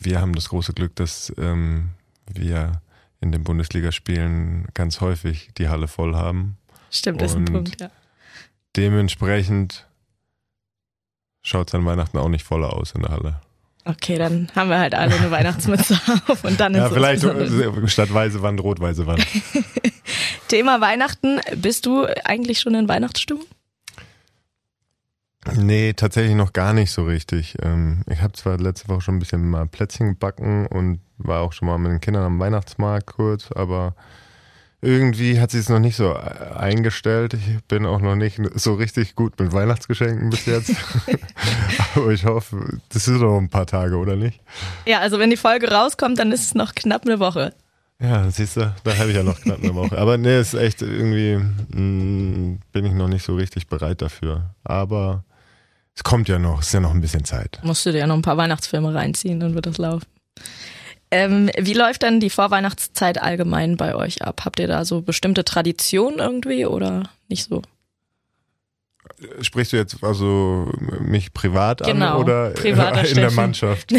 wir 0.00 0.20
haben 0.20 0.34
das 0.34 0.48
große 0.48 0.72
Glück, 0.72 0.94
dass 0.96 1.32
ähm, 1.38 1.90
wir 2.32 2.80
in 3.20 3.32
den 3.32 3.42
Bundesligaspielen 3.42 4.68
ganz 4.74 5.00
häufig 5.00 5.50
die 5.58 5.68
Halle 5.68 5.88
voll 5.88 6.14
haben. 6.14 6.58
Stimmt, 6.90 7.20
das 7.20 7.32
ist 7.32 7.38
ein 7.38 7.44
Punkt, 7.46 7.80
ja. 7.80 7.90
Dementsprechend 8.76 9.86
schaut 11.42 11.68
es 11.68 11.74
an 11.74 11.84
Weihnachten 11.84 12.18
auch 12.18 12.28
nicht 12.28 12.44
voller 12.44 12.72
aus 12.72 12.92
in 12.92 13.02
der 13.02 13.10
Halle. 13.10 13.40
Okay, 13.86 14.16
dann 14.16 14.48
haben 14.56 14.70
wir 14.70 14.78
halt 14.78 14.94
alle 14.94 15.14
eine 15.14 15.30
Weihnachtsmütze 15.30 16.00
auf 16.28 16.42
und 16.44 16.58
dann 16.58 16.74
ist 16.74 16.80
Ja, 16.80 16.90
vielleicht 16.90 17.22
statt 17.90 18.12
weiße 18.12 18.40
Wand, 18.40 18.62
rot-weiße 18.62 19.06
Wand. 19.06 19.26
Thema 20.48 20.80
Weihnachten. 20.80 21.40
Bist 21.56 21.84
du 21.84 22.06
eigentlich 22.24 22.60
schon 22.60 22.74
in 22.74 22.88
Weihnachtsstimmung? 22.88 23.44
Nee, 25.56 25.92
tatsächlich 25.92 26.34
noch 26.34 26.54
gar 26.54 26.72
nicht 26.72 26.90
so 26.90 27.04
richtig. 27.04 27.56
Ähm, 27.62 28.02
ich 28.10 28.22
habe 28.22 28.32
zwar 28.32 28.56
letzte 28.56 28.88
Woche 28.88 29.02
schon 29.02 29.16
ein 29.16 29.18
bisschen 29.18 29.48
mal 29.48 29.66
Plätzchen 29.66 30.08
gebacken 30.10 30.66
und 30.66 31.00
war 31.18 31.42
auch 31.42 31.52
schon 31.52 31.68
mal 31.68 31.76
mit 31.78 31.92
den 31.92 32.00
Kindern 32.00 32.24
am 32.24 32.38
Weihnachtsmarkt 32.38 33.06
kurz, 33.06 33.52
aber 33.52 33.94
irgendwie 34.84 35.40
hat 35.40 35.50
sich 35.50 35.60
es 35.60 35.68
noch 35.68 35.78
nicht 35.78 35.96
so 35.96 36.12
äh, 36.12 36.54
eingestellt. 36.56 37.34
Ich 37.34 37.64
bin 37.64 37.86
auch 37.86 38.00
noch 38.00 38.14
nicht 38.14 38.38
so 38.54 38.74
richtig 38.74 39.14
gut 39.14 39.38
mit 39.40 39.52
Weihnachtsgeschenken 39.52 40.30
bis 40.30 40.46
jetzt. 40.46 40.72
aber 41.94 42.10
ich 42.10 42.24
hoffe, 42.24 42.80
das 42.90 43.08
ist 43.08 43.20
noch 43.20 43.38
ein 43.38 43.48
paar 43.48 43.66
Tage, 43.66 43.96
oder 43.96 44.16
nicht? 44.16 44.40
Ja, 44.86 45.00
also 45.00 45.18
wenn 45.18 45.30
die 45.30 45.36
Folge 45.36 45.70
rauskommt, 45.70 46.18
dann 46.18 46.32
ist 46.32 46.44
es 46.44 46.54
noch 46.54 46.74
knapp 46.74 47.02
eine 47.06 47.18
Woche. 47.18 47.54
Ja, 48.00 48.28
siehst 48.30 48.56
du, 48.56 48.74
da 48.84 48.96
habe 48.98 49.10
ich 49.10 49.16
ja 49.16 49.22
noch 49.22 49.40
knapp 49.40 49.62
eine 49.62 49.74
Woche. 49.74 49.96
Aber 49.96 50.18
nee, 50.18 50.38
ist 50.38 50.54
echt 50.54 50.82
irgendwie, 50.82 51.36
mh, 51.36 51.80
mm, 51.80 52.60
bin 52.72 52.84
ich 52.84 52.92
noch 52.92 53.08
nicht 53.08 53.24
so 53.24 53.34
richtig 53.36 53.68
bereit 53.68 54.02
dafür. 54.02 54.50
Aber 54.64 55.24
es 55.94 56.04
kommt 56.04 56.28
ja 56.28 56.38
noch, 56.38 56.60
es 56.60 56.66
ist 56.66 56.74
ja 56.74 56.80
noch 56.80 56.90
ein 56.90 57.00
bisschen 57.00 57.24
Zeit. 57.24 57.60
Musst 57.62 57.86
du 57.86 57.92
dir 57.92 57.98
ja 57.98 58.06
noch 58.06 58.16
ein 58.16 58.22
paar 58.22 58.36
Weihnachtsfilme 58.36 58.92
reinziehen, 58.92 59.40
dann 59.40 59.54
wird 59.54 59.66
das 59.66 59.78
laufen. 59.78 60.06
Ähm, 61.14 61.48
wie 61.56 61.74
läuft 61.74 62.02
denn 62.02 62.18
die 62.18 62.28
Vorweihnachtszeit 62.28 63.22
allgemein 63.22 63.76
bei 63.76 63.94
euch 63.94 64.22
ab? 64.22 64.42
Habt 64.44 64.58
ihr 64.58 64.66
da 64.66 64.84
so 64.84 65.00
bestimmte 65.00 65.44
Traditionen 65.44 66.18
irgendwie 66.18 66.66
oder 66.66 67.08
nicht 67.28 67.44
so? 67.44 67.62
Sprichst 69.40 69.72
du 69.72 69.76
jetzt 69.76 70.02
also 70.02 70.72
mich 70.98 71.32
privat 71.32 71.84
genau, 71.84 72.16
an 72.16 72.20
oder 72.20 72.64
in 72.64 73.14
der 73.14 73.30
Mannschaft? 73.30 73.92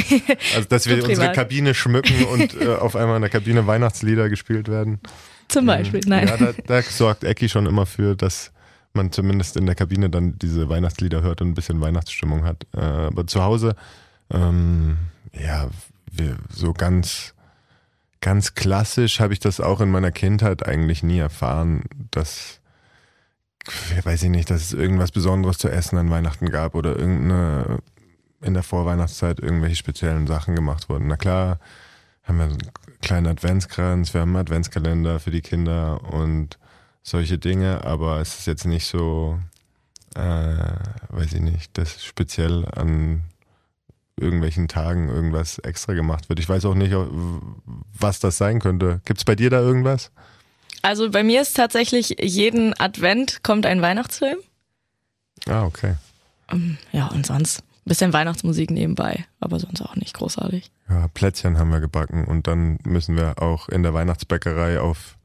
Also 0.53 0.67
dass 0.67 0.87
wir 0.87 1.05
unsere 1.05 1.31
Kabine 1.31 1.73
schmücken 1.73 2.25
und 2.25 2.59
äh, 2.61 2.75
auf 2.75 2.97
einmal 2.97 3.15
in 3.15 3.21
der 3.21 3.31
Kabine 3.31 3.65
Weihnachtslieder 3.65 4.27
gespielt 4.27 4.67
werden. 4.67 4.99
Zum 5.47 5.65
Beispiel, 5.67 6.01
nein. 6.07 6.27
Ja, 6.27 6.35
da, 6.35 6.53
da 6.67 6.81
sorgt 6.81 7.23
Ecki 7.23 7.47
schon 7.47 7.65
immer 7.65 7.85
für, 7.85 8.17
dass 8.17 8.51
man 8.91 9.13
zumindest 9.13 9.55
in 9.55 9.65
der 9.65 9.75
Kabine 9.75 10.09
dann 10.09 10.37
diese 10.37 10.67
Weihnachtslieder 10.67 11.21
hört 11.21 11.39
und 11.39 11.47
ein 11.47 11.53
bisschen 11.53 11.79
Weihnachtsstimmung 11.79 12.43
hat. 12.43 12.65
Äh, 12.75 12.81
aber 12.81 13.25
zu 13.25 13.41
Hause, 13.41 13.75
ähm, 14.33 14.97
ja, 15.31 15.69
wir, 16.17 16.37
so 16.49 16.73
ganz, 16.73 17.33
ganz 18.21 18.55
klassisch 18.55 19.19
habe 19.19 19.33
ich 19.33 19.39
das 19.39 19.59
auch 19.59 19.81
in 19.81 19.91
meiner 19.91 20.11
Kindheit 20.11 20.65
eigentlich 20.65 21.03
nie 21.03 21.19
erfahren, 21.19 21.83
dass, 22.11 22.59
weiß 24.03 24.23
ich 24.23 24.29
nicht, 24.29 24.49
dass 24.49 24.61
es 24.61 24.73
irgendwas 24.73 25.11
Besonderes 25.11 25.57
zu 25.57 25.69
essen 25.69 25.97
an 25.97 26.09
Weihnachten 26.09 26.49
gab 26.49 26.75
oder 26.75 26.95
irgendeine, 26.95 27.79
in 28.41 28.53
der 28.53 28.63
Vorweihnachtszeit 28.63 29.39
irgendwelche 29.39 29.75
speziellen 29.75 30.27
Sachen 30.27 30.55
gemacht 30.55 30.89
wurden. 30.89 31.07
Na 31.07 31.17
klar, 31.17 31.59
haben 32.23 32.37
wir 32.37 32.45
einen 32.45 32.57
kleinen 33.01 33.27
Adventskranz, 33.27 34.13
wir 34.13 34.21
haben 34.21 34.29
einen 34.29 34.45
Adventskalender 34.45 35.19
für 35.19 35.31
die 35.31 35.41
Kinder 35.41 36.03
und 36.11 36.57
solche 37.03 37.37
Dinge, 37.37 37.83
aber 37.85 38.19
es 38.19 38.39
ist 38.39 38.47
jetzt 38.47 38.65
nicht 38.65 38.87
so, 38.87 39.39
äh, 40.15 40.55
weiß 41.09 41.33
ich 41.33 41.41
nicht, 41.41 41.77
dass 41.77 42.03
speziell 42.03 42.65
an 42.65 43.23
irgendwelchen 44.19 44.67
Tagen 44.67 45.09
irgendwas 45.09 45.59
extra 45.59 45.93
gemacht 45.93 46.29
wird. 46.29 46.39
Ich 46.39 46.47
weiß 46.47 46.65
auch 46.65 46.75
nicht, 46.75 46.95
was 47.99 48.19
das 48.19 48.37
sein 48.37 48.59
könnte. 48.59 49.01
Gibt 49.05 49.19
es 49.19 49.25
bei 49.25 49.35
dir 49.35 49.49
da 49.49 49.59
irgendwas? 49.59 50.11
Also 50.81 51.09
bei 51.09 51.23
mir 51.23 51.41
ist 51.41 51.55
tatsächlich 51.55 52.15
jeden 52.21 52.79
Advent 52.79 53.43
kommt 53.43 53.65
ein 53.65 53.81
Weihnachtsfilm. 53.81 54.37
Ah, 55.47 55.63
okay. 55.65 55.95
Ähm, 56.51 56.77
ja, 56.91 57.07
und 57.07 57.25
sonst 57.25 57.59
ein 57.59 57.89
bisschen 57.89 58.13
Weihnachtsmusik 58.13 58.71
nebenbei, 58.71 59.25
aber 59.39 59.59
sonst 59.59 59.81
auch 59.81 59.95
nicht 59.95 60.13
großartig. 60.13 60.71
Ja, 60.89 61.07
Plätzchen 61.09 61.57
haben 61.57 61.71
wir 61.71 61.79
gebacken 61.79 62.25
und 62.25 62.47
dann 62.47 62.77
müssen 62.83 63.17
wir 63.17 63.41
auch 63.41 63.67
in 63.69 63.83
der 63.83 63.93
Weihnachtsbäckerei 63.93 64.79
auf 64.79 65.17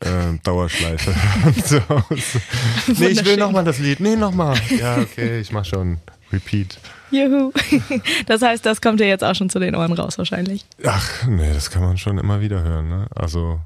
äh, 0.00 0.38
Dauerschleife 0.42 1.14
zu 1.64 1.88
Hause. 1.88 2.40
Nee, 2.98 3.08
ich 3.08 3.24
will 3.24 3.36
nochmal 3.36 3.64
das 3.64 3.78
Lied. 3.78 4.00
Nee, 4.00 4.16
nochmal. 4.16 4.56
Ja, 4.70 4.98
okay, 4.98 5.40
ich 5.40 5.52
mach 5.52 5.64
schon. 5.64 5.98
Repeat. 6.32 6.78
Juhu. 7.12 7.52
Das 8.26 8.42
heißt, 8.42 8.64
das 8.64 8.80
kommt 8.80 9.00
dir 9.00 9.08
jetzt 9.08 9.24
auch 9.24 9.34
schon 9.34 9.50
zu 9.50 9.58
den 9.58 9.74
Ohren 9.74 9.92
raus 9.92 10.18
wahrscheinlich. 10.18 10.64
Ach, 10.84 11.26
nee, 11.26 11.52
das 11.52 11.70
kann 11.70 11.82
man 11.82 11.98
schon 11.98 12.18
immer 12.18 12.40
wieder 12.40 12.62
hören. 12.62 12.88
Ne? 12.88 13.06
Also 13.14 13.60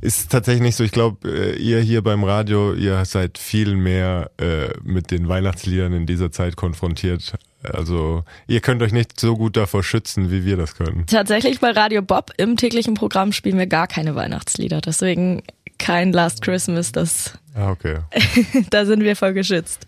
ist 0.00 0.30
tatsächlich 0.30 0.62
nicht 0.62 0.76
so. 0.76 0.84
Ich 0.84 0.92
glaube, 0.92 1.28
äh, 1.28 1.56
ihr 1.56 1.80
hier 1.80 2.02
beim 2.02 2.22
Radio, 2.22 2.74
ihr 2.74 3.04
seid 3.04 3.38
viel 3.38 3.74
mehr 3.74 4.30
äh, 4.40 4.68
mit 4.82 5.10
den 5.10 5.28
Weihnachtsliedern 5.28 5.92
in 5.92 6.06
dieser 6.06 6.30
Zeit 6.30 6.56
konfrontiert. 6.56 7.34
Also 7.62 8.22
ihr 8.46 8.60
könnt 8.60 8.82
euch 8.82 8.92
nicht 8.92 9.18
so 9.18 9.36
gut 9.36 9.56
davor 9.56 9.82
schützen, 9.82 10.30
wie 10.30 10.44
wir 10.44 10.56
das 10.56 10.76
können. 10.76 11.06
Tatsächlich 11.06 11.58
bei 11.58 11.70
Radio 11.70 12.02
Bob 12.02 12.32
im 12.36 12.56
täglichen 12.56 12.94
Programm 12.94 13.32
spielen 13.32 13.58
wir 13.58 13.66
gar 13.66 13.88
keine 13.88 14.14
Weihnachtslieder. 14.14 14.80
Deswegen 14.80 15.42
kein 15.78 16.12
Last 16.12 16.42
Christmas. 16.42 16.92
Das, 16.92 17.38
ah, 17.54 17.70
okay. 17.70 17.98
da 18.70 18.86
sind 18.86 19.02
wir 19.02 19.16
voll 19.16 19.32
geschützt. 19.32 19.86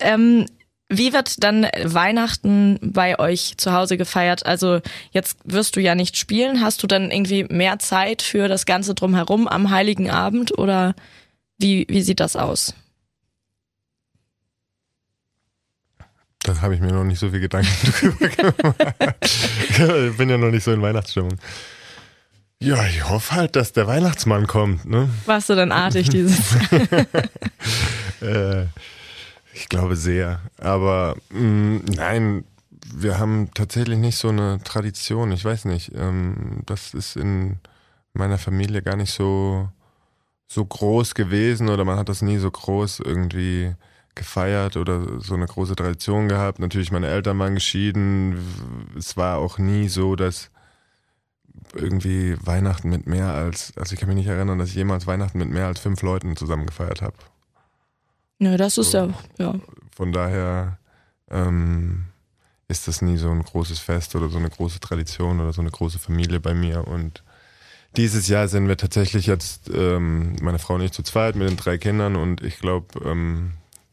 Ähm, 0.00 0.46
wie 0.88 1.12
wird 1.12 1.42
dann 1.42 1.66
Weihnachten 1.82 2.78
bei 2.80 3.18
euch 3.18 3.54
zu 3.56 3.72
Hause 3.72 3.96
gefeiert? 3.96 4.46
Also 4.46 4.80
jetzt 5.10 5.38
wirst 5.44 5.74
du 5.76 5.80
ja 5.80 5.94
nicht 5.94 6.16
spielen. 6.16 6.60
Hast 6.60 6.82
du 6.82 6.86
dann 6.86 7.10
irgendwie 7.10 7.44
mehr 7.44 7.78
Zeit 7.78 8.22
für 8.22 8.46
das 8.46 8.66
Ganze 8.66 8.94
drumherum 8.94 9.48
am 9.48 9.70
Heiligen 9.70 10.10
Abend 10.10 10.56
oder 10.56 10.94
wie, 11.58 11.86
wie 11.88 12.02
sieht 12.02 12.20
das 12.20 12.36
aus? 12.36 12.74
Da 16.40 16.60
habe 16.60 16.76
ich 16.76 16.80
mir 16.80 16.92
noch 16.92 17.02
nicht 17.02 17.18
so 17.18 17.30
viel 17.30 17.40
Gedanken 17.40 17.92
drüber 18.00 18.28
gemacht. 18.28 19.16
ich 19.20 20.16
bin 20.16 20.30
ja 20.30 20.38
noch 20.38 20.52
nicht 20.52 20.62
so 20.62 20.72
in 20.72 20.82
Weihnachtsstimmung. 20.82 21.36
Ja, 22.60 22.86
ich 22.86 23.08
hoffe 23.08 23.34
halt, 23.34 23.56
dass 23.56 23.72
der 23.72 23.88
Weihnachtsmann 23.88 24.46
kommt. 24.46 24.84
Ne? 24.84 25.10
Warst 25.26 25.50
du 25.50 25.56
dann 25.56 25.72
artig 25.72 26.08
dieses? 26.08 26.54
äh, 28.20 28.66
ich 29.56 29.68
glaube 29.68 29.96
sehr. 29.96 30.40
Aber 30.58 31.16
mh, 31.30 31.40
mm, 31.40 31.84
nein, 31.96 32.44
wir 32.94 33.18
haben 33.18 33.50
tatsächlich 33.54 33.98
nicht 33.98 34.16
so 34.18 34.28
eine 34.28 34.62
Tradition. 34.62 35.32
Ich 35.32 35.44
weiß 35.44 35.64
nicht. 35.64 35.92
Ähm, 35.94 36.62
das 36.66 36.94
ist 36.94 37.16
in 37.16 37.58
meiner 38.12 38.38
Familie 38.38 38.82
gar 38.82 38.96
nicht 38.96 39.12
so, 39.12 39.68
so 40.46 40.64
groß 40.64 41.14
gewesen 41.14 41.68
oder 41.68 41.84
man 41.84 41.98
hat 41.98 42.08
das 42.08 42.22
nie 42.22 42.38
so 42.38 42.50
groß 42.50 43.00
irgendwie 43.00 43.74
gefeiert 44.14 44.76
oder 44.76 45.20
so 45.20 45.34
eine 45.34 45.46
große 45.46 45.76
Tradition 45.76 46.28
gehabt. 46.28 46.58
Natürlich, 46.58 46.92
meine 46.92 47.08
Eltern 47.08 47.38
waren 47.38 47.54
geschieden. 47.54 48.38
Es 48.96 49.16
war 49.16 49.38
auch 49.38 49.58
nie 49.58 49.88
so, 49.88 50.16
dass 50.16 50.50
irgendwie 51.74 52.36
Weihnachten 52.44 52.90
mit 52.90 53.06
mehr 53.06 53.32
als, 53.32 53.72
also 53.76 53.94
ich 53.94 54.00
kann 54.00 54.08
mich 54.08 54.18
nicht 54.18 54.28
erinnern, 54.28 54.58
dass 54.58 54.70
ich 54.70 54.76
jemals 54.76 55.06
Weihnachten 55.06 55.38
mit 55.38 55.50
mehr 55.50 55.66
als 55.66 55.80
fünf 55.80 56.02
Leuten 56.02 56.36
zusammen 56.36 56.66
gefeiert 56.66 57.02
habe. 57.02 57.16
Ja, 58.38 58.56
das 58.56 58.78
ist 58.78 58.90
so, 58.90 58.98
ja, 58.98 59.14
ja. 59.38 59.54
Von 59.94 60.12
daher 60.12 60.78
ähm, 61.30 62.06
ist 62.68 62.88
das 62.88 63.02
nie 63.02 63.16
so 63.16 63.30
ein 63.30 63.42
großes 63.42 63.78
Fest 63.78 64.14
oder 64.14 64.28
so 64.28 64.38
eine 64.38 64.50
große 64.50 64.80
Tradition 64.80 65.40
oder 65.40 65.52
so 65.52 65.60
eine 65.60 65.70
große 65.70 65.98
Familie 65.98 66.40
bei 66.40 66.54
mir. 66.54 66.86
Und 66.86 67.22
dieses 67.96 68.28
Jahr 68.28 68.48
sind 68.48 68.68
wir 68.68 68.76
tatsächlich 68.76 69.26
jetzt, 69.26 69.70
ähm, 69.74 70.36
meine 70.42 70.58
Frau 70.58 70.74
und 70.74 70.82
ich 70.82 70.92
zu 70.92 71.02
zweit 71.02 71.36
mit 71.36 71.48
den 71.48 71.56
drei 71.56 71.78
Kindern 71.78 72.16
und 72.16 72.42
ich 72.42 72.58
glaube, 72.58 72.86
ähm, 73.04 73.52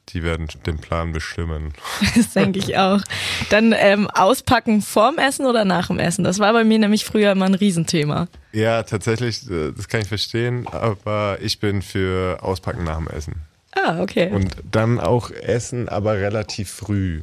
die 0.09 0.23
werden 0.23 0.47
den 0.65 0.79
Plan 0.79 1.13
bestimmen. 1.13 1.73
Das 2.15 2.33
denke 2.33 2.59
ich 2.59 2.77
auch. 2.77 3.01
Dann 3.50 3.73
ähm, 3.77 4.09
auspacken 4.09 4.81
vorm 4.81 5.17
Essen 5.17 5.45
oder 5.45 5.63
nach 5.63 5.88
dem 5.88 6.00
Essen? 6.00 6.23
Das 6.23 6.39
war 6.39 6.51
bei 6.51 6.63
mir 6.65 6.79
nämlich 6.79 7.05
früher 7.05 7.31
immer 7.31 7.45
ein 7.45 7.55
Riesenthema. 7.55 8.27
Ja, 8.51 8.83
tatsächlich, 8.83 9.50
äh, 9.50 9.71
das 9.71 9.88
kann 9.88 10.01
ich 10.01 10.07
verstehen, 10.07 10.67
aber 10.67 11.38
ich 11.41 11.59
bin 11.59 11.81
für 11.81 12.39
Auspacken 12.41 12.83
nach 12.83 12.97
dem 12.97 13.07
Essen. 13.07 13.35
Ah, 13.83 14.01
okay. 14.01 14.29
Und 14.31 14.55
dann 14.71 14.99
auch 14.99 15.29
essen, 15.29 15.89
aber 15.89 16.13
relativ 16.13 16.69
früh. 16.69 17.21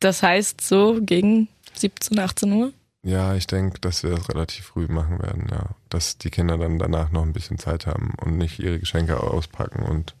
Das 0.00 0.22
heißt 0.22 0.60
so 0.60 0.98
gegen 1.00 1.48
17, 1.74 2.18
18 2.18 2.52
Uhr? 2.52 2.72
Ja, 3.02 3.34
ich 3.34 3.46
denke, 3.46 3.80
dass 3.80 4.02
wir 4.02 4.10
das 4.10 4.28
relativ 4.28 4.66
früh 4.66 4.86
machen 4.88 5.22
werden, 5.22 5.46
ja. 5.50 5.70
Dass 5.88 6.18
die 6.18 6.30
Kinder 6.30 6.58
dann 6.58 6.78
danach 6.78 7.12
noch 7.12 7.22
ein 7.22 7.32
bisschen 7.32 7.58
Zeit 7.58 7.86
haben 7.86 8.14
und 8.20 8.36
nicht 8.36 8.58
ihre 8.58 8.78
Geschenke 8.78 9.20
auspacken 9.20 9.82
und 9.82 10.14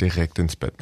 direkt 0.00 0.38
ins 0.38 0.56
Bett. 0.56 0.74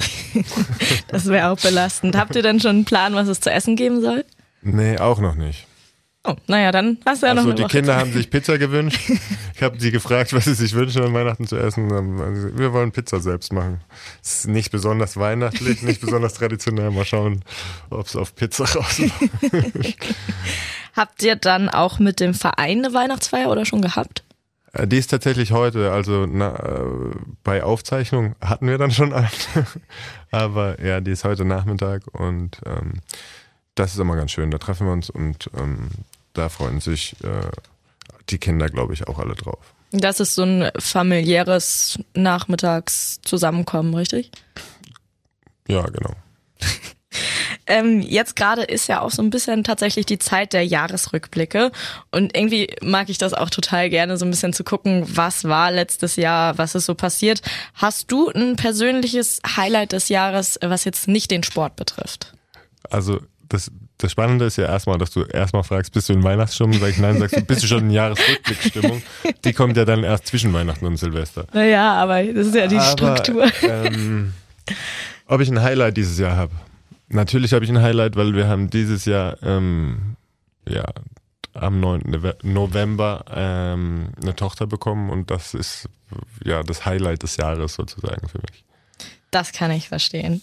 das 1.08 1.26
wäre 1.26 1.50
auch 1.50 1.60
belastend. 1.60 2.16
Habt 2.16 2.34
ihr 2.34 2.42
denn 2.42 2.60
schon 2.60 2.70
einen 2.70 2.84
Plan, 2.84 3.14
was 3.14 3.28
es 3.28 3.40
zu 3.40 3.50
essen 3.50 3.76
geben 3.76 4.00
soll? 4.00 4.24
Nee, 4.60 4.98
auch 4.98 5.20
noch 5.20 5.34
nicht. 5.34 5.66
Oh, 6.26 6.34
naja, 6.46 6.72
dann 6.72 6.96
hast 7.04 7.22
du 7.22 7.26
ja 7.26 7.32
also 7.32 7.48
noch 7.48 7.54
eine 7.54 7.66
die 7.66 7.70
Kinder 7.70 7.96
haben 7.96 8.10
sich 8.12 8.30
Pizza 8.30 8.56
gewünscht. 8.56 8.98
Ich 9.54 9.62
habe 9.62 9.78
sie 9.78 9.90
gefragt, 9.90 10.32
was 10.32 10.44
sie 10.46 10.54
sich 10.54 10.72
wünschen 10.72 11.02
an 11.02 11.12
Weihnachten 11.12 11.46
zu 11.46 11.56
essen. 11.56 11.90
Wir 12.58 12.72
wollen 12.72 12.92
Pizza 12.92 13.20
selbst 13.20 13.52
machen. 13.52 13.80
Es 14.22 14.38
ist 14.40 14.48
nicht 14.48 14.72
besonders 14.72 15.16
weihnachtlich, 15.18 15.82
nicht 15.82 16.00
besonders 16.00 16.34
traditionell. 16.34 16.90
Mal 16.90 17.04
schauen, 17.04 17.44
ob 17.90 18.06
es 18.06 18.16
auf 18.16 18.34
Pizza 18.34 18.64
rausläuft. 18.64 19.12
Habt 20.96 21.22
ihr 21.22 21.36
dann 21.36 21.68
auch 21.68 21.98
mit 21.98 22.20
dem 22.20 22.34
Verein 22.34 22.78
eine 22.84 22.94
Weihnachtsfeier 22.94 23.50
oder 23.50 23.64
schon 23.64 23.82
gehabt? 23.82 24.24
Äh, 24.72 24.86
Die 24.86 24.98
ist 24.98 25.08
tatsächlich 25.10 25.52
heute, 25.52 25.92
also 25.92 26.26
na, 26.26 26.54
äh, 26.56 26.84
bei 27.42 27.62
Aufzeichnung 27.62 28.34
hatten 28.40 28.66
wir 28.66 28.78
dann 28.78 28.90
schon 28.90 29.12
eine. 29.12 29.28
Aber 30.30 30.82
ja, 30.82 31.00
die 31.00 31.10
ist 31.10 31.24
heute 31.24 31.44
Nachmittag 31.44 32.02
und 32.12 32.60
ähm, 32.66 32.94
das 33.74 33.92
ist 33.94 33.98
immer 34.00 34.16
ganz 34.16 34.30
schön. 34.30 34.50
Da 34.50 34.58
treffen 34.58 34.86
wir 34.86 34.92
uns 34.92 35.10
und 35.10 35.50
ähm, 35.56 35.88
da 36.34 36.48
freuen 36.48 36.80
sich 36.80 37.16
äh, 37.24 37.50
die 38.28 38.38
Kinder, 38.38 38.68
glaube 38.68 38.92
ich, 38.94 39.08
auch 39.08 39.18
alle 39.18 39.34
drauf. 39.34 39.74
Das 39.92 40.20
ist 40.20 40.34
so 40.34 40.42
ein 40.42 40.70
familiäres 40.78 41.98
Nachmittagszusammenkommen, 42.14 43.94
richtig? 43.94 44.30
Ja, 45.68 45.82
genau. 45.82 46.14
Ähm, 47.66 48.02
jetzt 48.02 48.36
gerade 48.36 48.62
ist 48.62 48.88
ja 48.88 49.00
auch 49.00 49.10
so 49.10 49.22
ein 49.22 49.30
bisschen 49.30 49.64
tatsächlich 49.64 50.04
die 50.04 50.18
Zeit 50.18 50.52
der 50.52 50.66
Jahresrückblicke 50.66 51.72
und 52.10 52.36
irgendwie 52.36 52.74
mag 52.82 53.08
ich 53.08 53.16
das 53.16 53.32
auch 53.32 53.48
total 53.48 53.88
gerne, 53.88 54.18
so 54.18 54.26
ein 54.26 54.30
bisschen 54.30 54.52
zu 54.52 54.64
gucken, 54.64 55.04
was 55.06 55.44
war 55.44 55.70
letztes 55.70 56.16
Jahr, 56.16 56.58
was 56.58 56.74
ist 56.74 56.84
so 56.84 56.94
passiert. 56.94 57.40
Hast 57.74 58.12
du 58.12 58.28
ein 58.28 58.56
persönliches 58.56 59.40
Highlight 59.56 59.92
des 59.92 60.10
Jahres, 60.10 60.58
was 60.60 60.84
jetzt 60.84 61.08
nicht 61.08 61.30
den 61.30 61.42
Sport 61.42 61.76
betrifft? 61.76 62.34
Also 62.90 63.20
das, 63.48 63.70
das 64.04 64.12
Spannende 64.12 64.44
ist 64.44 64.56
ja 64.56 64.66
erstmal, 64.66 64.98
dass 64.98 65.10
du 65.10 65.22
erstmal 65.24 65.64
fragst, 65.64 65.92
bist 65.92 66.08
du 66.08 66.12
in 66.12 66.22
Weihnachtsstimmung? 66.22 66.74
Sag 66.78 66.90
ich 66.90 66.98
nein, 66.98 67.18
sagst 67.18 67.36
du, 67.36 67.40
bist 67.42 67.62
du 67.62 67.66
schon 67.66 67.80
in 67.80 67.90
Jahresrückblickstimmung? 67.90 69.02
Die 69.44 69.52
kommt 69.52 69.76
ja 69.76 69.84
dann 69.84 70.04
erst 70.04 70.26
zwischen 70.28 70.52
Weihnachten 70.52 70.86
und 70.86 70.96
Silvester. 70.96 71.46
Naja, 71.52 71.94
aber 71.94 72.22
das 72.22 72.48
ist 72.48 72.54
ja 72.54 72.66
die 72.66 72.76
Aber, 72.76 72.84
Struktur. 73.16 73.46
Ähm, 73.62 74.34
ob 75.26 75.40
ich 75.40 75.48
ein 75.50 75.62
Highlight 75.62 75.96
dieses 75.96 76.18
Jahr 76.18 76.36
habe? 76.36 76.52
Natürlich 77.08 77.52
habe 77.52 77.64
ich 77.64 77.70
ein 77.70 77.80
Highlight, 77.82 78.16
weil 78.16 78.34
wir 78.34 78.46
haben 78.46 78.70
dieses 78.70 79.04
Jahr 79.04 79.36
ähm, 79.42 80.16
ja, 80.68 80.84
am 81.54 81.80
9. 81.80 82.02
Nove- 82.02 82.36
November 82.42 83.24
ähm, 83.34 84.08
eine 84.20 84.34
Tochter 84.36 84.66
bekommen 84.66 85.10
und 85.10 85.30
das 85.30 85.54
ist 85.54 85.88
ja 86.44 86.62
das 86.62 86.84
Highlight 86.84 87.22
des 87.22 87.36
Jahres 87.36 87.74
sozusagen 87.74 88.28
für 88.28 88.38
mich. 88.38 88.64
Das 89.30 89.52
kann 89.52 89.70
ich 89.70 89.88
verstehen. 89.88 90.42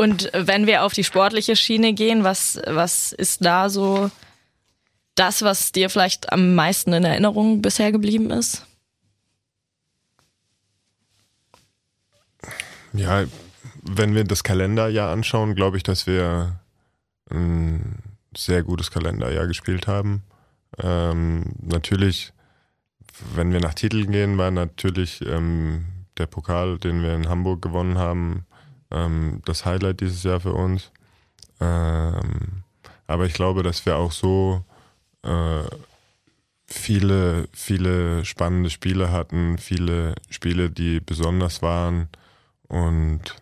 Und 0.00 0.30
wenn 0.32 0.66
wir 0.66 0.84
auf 0.84 0.94
die 0.94 1.04
sportliche 1.04 1.56
Schiene 1.56 1.92
gehen, 1.92 2.24
was, 2.24 2.58
was 2.66 3.12
ist 3.12 3.44
da 3.44 3.68
so 3.68 4.10
das, 5.14 5.42
was 5.42 5.72
dir 5.72 5.90
vielleicht 5.90 6.32
am 6.32 6.54
meisten 6.54 6.94
in 6.94 7.04
Erinnerung 7.04 7.60
bisher 7.60 7.92
geblieben 7.92 8.30
ist? 8.30 8.64
Ja, 12.94 13.26
wenn 13.82 14.14
wir 14.14 14.24
das 14.24 14.42
Kalenderjahr 14.42 15.12
anschauen, 15.12 15.54
glaube 15.54 15.76
ich, 15.76 15.82
dass 15.82 16.06
wir 16.06 16.58
ein 17.30 17.98
sehr 18.34 18.62
gutes 18.62 18.90
Kalenderjahr 18.90 19.48
gespielt 19.48 19.86
haben. 19.86 20.22
Ähm, 20.82 21.52
natürlich, 21.60 22.32
wenn 23.34 23.52
wir 23.52 23.60
nach 23.60 23.74
Titeln 23.74 24.10
gehen, 24.10 24.38
war 24.38 24.50
natürlich 24.50 25.20
ähm, 25.26 25.84
der 26.16 26.26
Pokal, 26.26 26.78
den 26.78 27.02
wir 27.02 27.14
in 27.14 27.28
Hamburg 27.28 27.60
gewonnen 27.60 27.98
haben, 27.98 28.46
ähm, 28.90 29.42
das 29.44 29.64
Highlight 29.64 30.00
dieses 30.00 30.22
Jahr 30.22 30.40
für 30.40 30.52
uns. 30.52 30.90
Ähm, 31.60 32.62
aber 33.06 33.26
ich 33.26 33.34
glaube, 33.34 33.62
dass 33.62 33.84
wir 33.86 33.96
auch 33.96 34.12
so 34.12 34.64
äh, 35.22 35.64
viele, 36.66 37.48
viele 37.52 38.24
spannende 38.24 38.70
Spiele 38.70 39.10
hatten, 39.10 39.58
viele 39.58 40.14
Spiele, 40.30 40.70
die 40.70 41.00
besonders 41.00 41.62
waren. 41.62 42.08
Und 42.68 43.36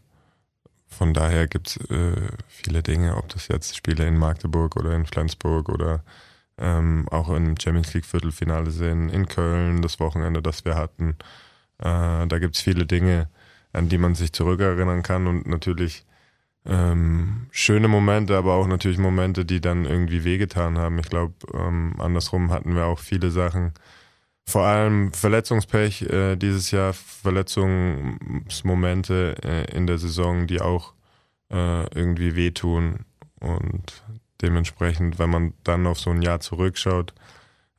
von 0.87 1.13
daher 1.15 1.47
gibt 1.47 1.69
es 1.69 1.77
äh, 1.91 2.31
viele 2.49 2.83
Dinge, 2.83 3.17
ob 3.17 3.29
das 3.29 3.49
jetzt 3.49 3.77
Spiele 3.77 4.07
in 4.07 4.17
Magdeburg 4.17 4.77
oder 4.77 4.93
in 4.95 5.07
Flensburg 5.07 5.69
oder 5.69 6.03
ähm, 6.57 7.07
auch 7.11 7.29
im 7.29 7.55
Champions 7.61 7.95
League 7.95 8.07
Viertelfinale 8.07 8.71
sind, 8.71 9.11
in 9.11 9.29
Köln, 9.29 9.83
das 9.83 10.01
Wochenende, 10.01 10.43
das 10.43 10.65
wir 10.65 10.75
hatten. 10.75 11.17
Äh, 11.79 12.27
da 12.27 12.39
gibt 12.41 12.57
es 12.57 12.63
viele 12.63 12.87
Dinge, 12.87 13.29
an 13.79 13.89
die 13.89 13.99
man 13.99 14.15
sich 14.15 14.33
zurückerinnern 14.33 15.03
kann 15.03 15.27
und 15.27 15.47
natürlich 15.47 16.05
ähm, 16.67 17.47
schöne 17.51 17.89
Momente, 17.89 18.37
aber 18.37 18.55
auch 18.55 18.67
natürlich 18.67 18.99
Momente, 18.99 19.45
die 19.45 19.61
dann 19.61 19.85
irgendwie 19.85 20.25
wehgetan 20.25 20.79
haben. 20.79 20.99
Ich 20.99 21.09
glaube, 21.09 21.35
ähm, 21.55 21.95
andersrum 21.99 22.51
hatten 22.51 22.75
wir 22.75 22.87
auch 22.87 22.99
viele 22.99 23.31
Sachen, 23.31 23.73
vor 24.49 24.65
allem 24.65 25.13
Verletzungspech 25.13 26.03
äh, 26.03 26.37
dieses 26.37 26.71
Jahr, 26.71 26.93
Verletzungsmomente 26.95 29.37
äh, 29.43 29.71
in 29.77 29.87
der 29.87 29.99
Saison, 29.99 30.47
die 30.47 30.63
auch 30.63 30.95
äh, 31.51 31.83
irgendwie 31.95 32.35
wehtun. 32.35 33.01
Und 33.41 34.03
dementsprechend, 34.41 35.19
wenn 35.19 35.29
man 35.29 35.53
dann 35.65 35.87
auf 35.87 36.01
so 36.01 36.09
ein 36.11 36.23
Jahr 36.23 36.41
zurückschaut, 36.41 37.13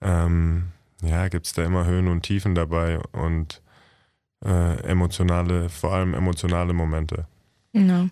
ähm, 0.01 0.65
ja, 1.01 1.27
gibt 1.27 1.47
es 1.47 1.53
da 1.53 1.63
immer 1.63 1.85
Höhen 1.85 2.07
und 2.07 2.21
Tiefen 2.21 2.53
dabei 2.53 2.99
und 3.13 3.63
äh, 4.45 4.81
emotionale, 4.83 5.69
vor 5.69 5.93
allem 5.93 6.13
emotionale 6.13 6.73
Momente. 6.73 7.25
Ja. 7.73 8.07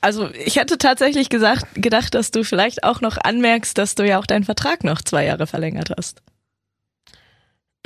Also 0.00 0.30
ich 0.32 0.56
hätte 0.56 0.78
tatsächlich 0.78 1.28
gesagt, 1.28 1.66
gedacht, 1.74 2.14
dass 2.14 2.30
du 2.30 2.44
vielleicht 2.44 2.84
auch 2.84 3.00
noch 3.00 3.16
anmerkst, 3.16 3.76
dass 3.76 3.94
du 3.94 4.06
ja 4.06 4.18
auch 4.18 4.26
deinen 4.26 4.44
Vertrag 4.44 4.84
noch 4.84 5.02
zwei 5.02 5.24
Jahre 5.24 5.46
verlängert 5.46 5.90
hast. 5.96 6.22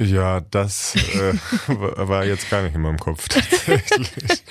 Ja, 0.00 0.40
das 0.40 0.96
äh, 0.96 1.34
war 1.68 2.08
war 2.08 2.24
jetzt 2.24 2.50
gar 2.50 2.62
nicht 2.62 2.74
in 2.74 2.82
meinem 2.82 2.98
Kopf 2.98 3.28
tatsächlich. 3.28 4.10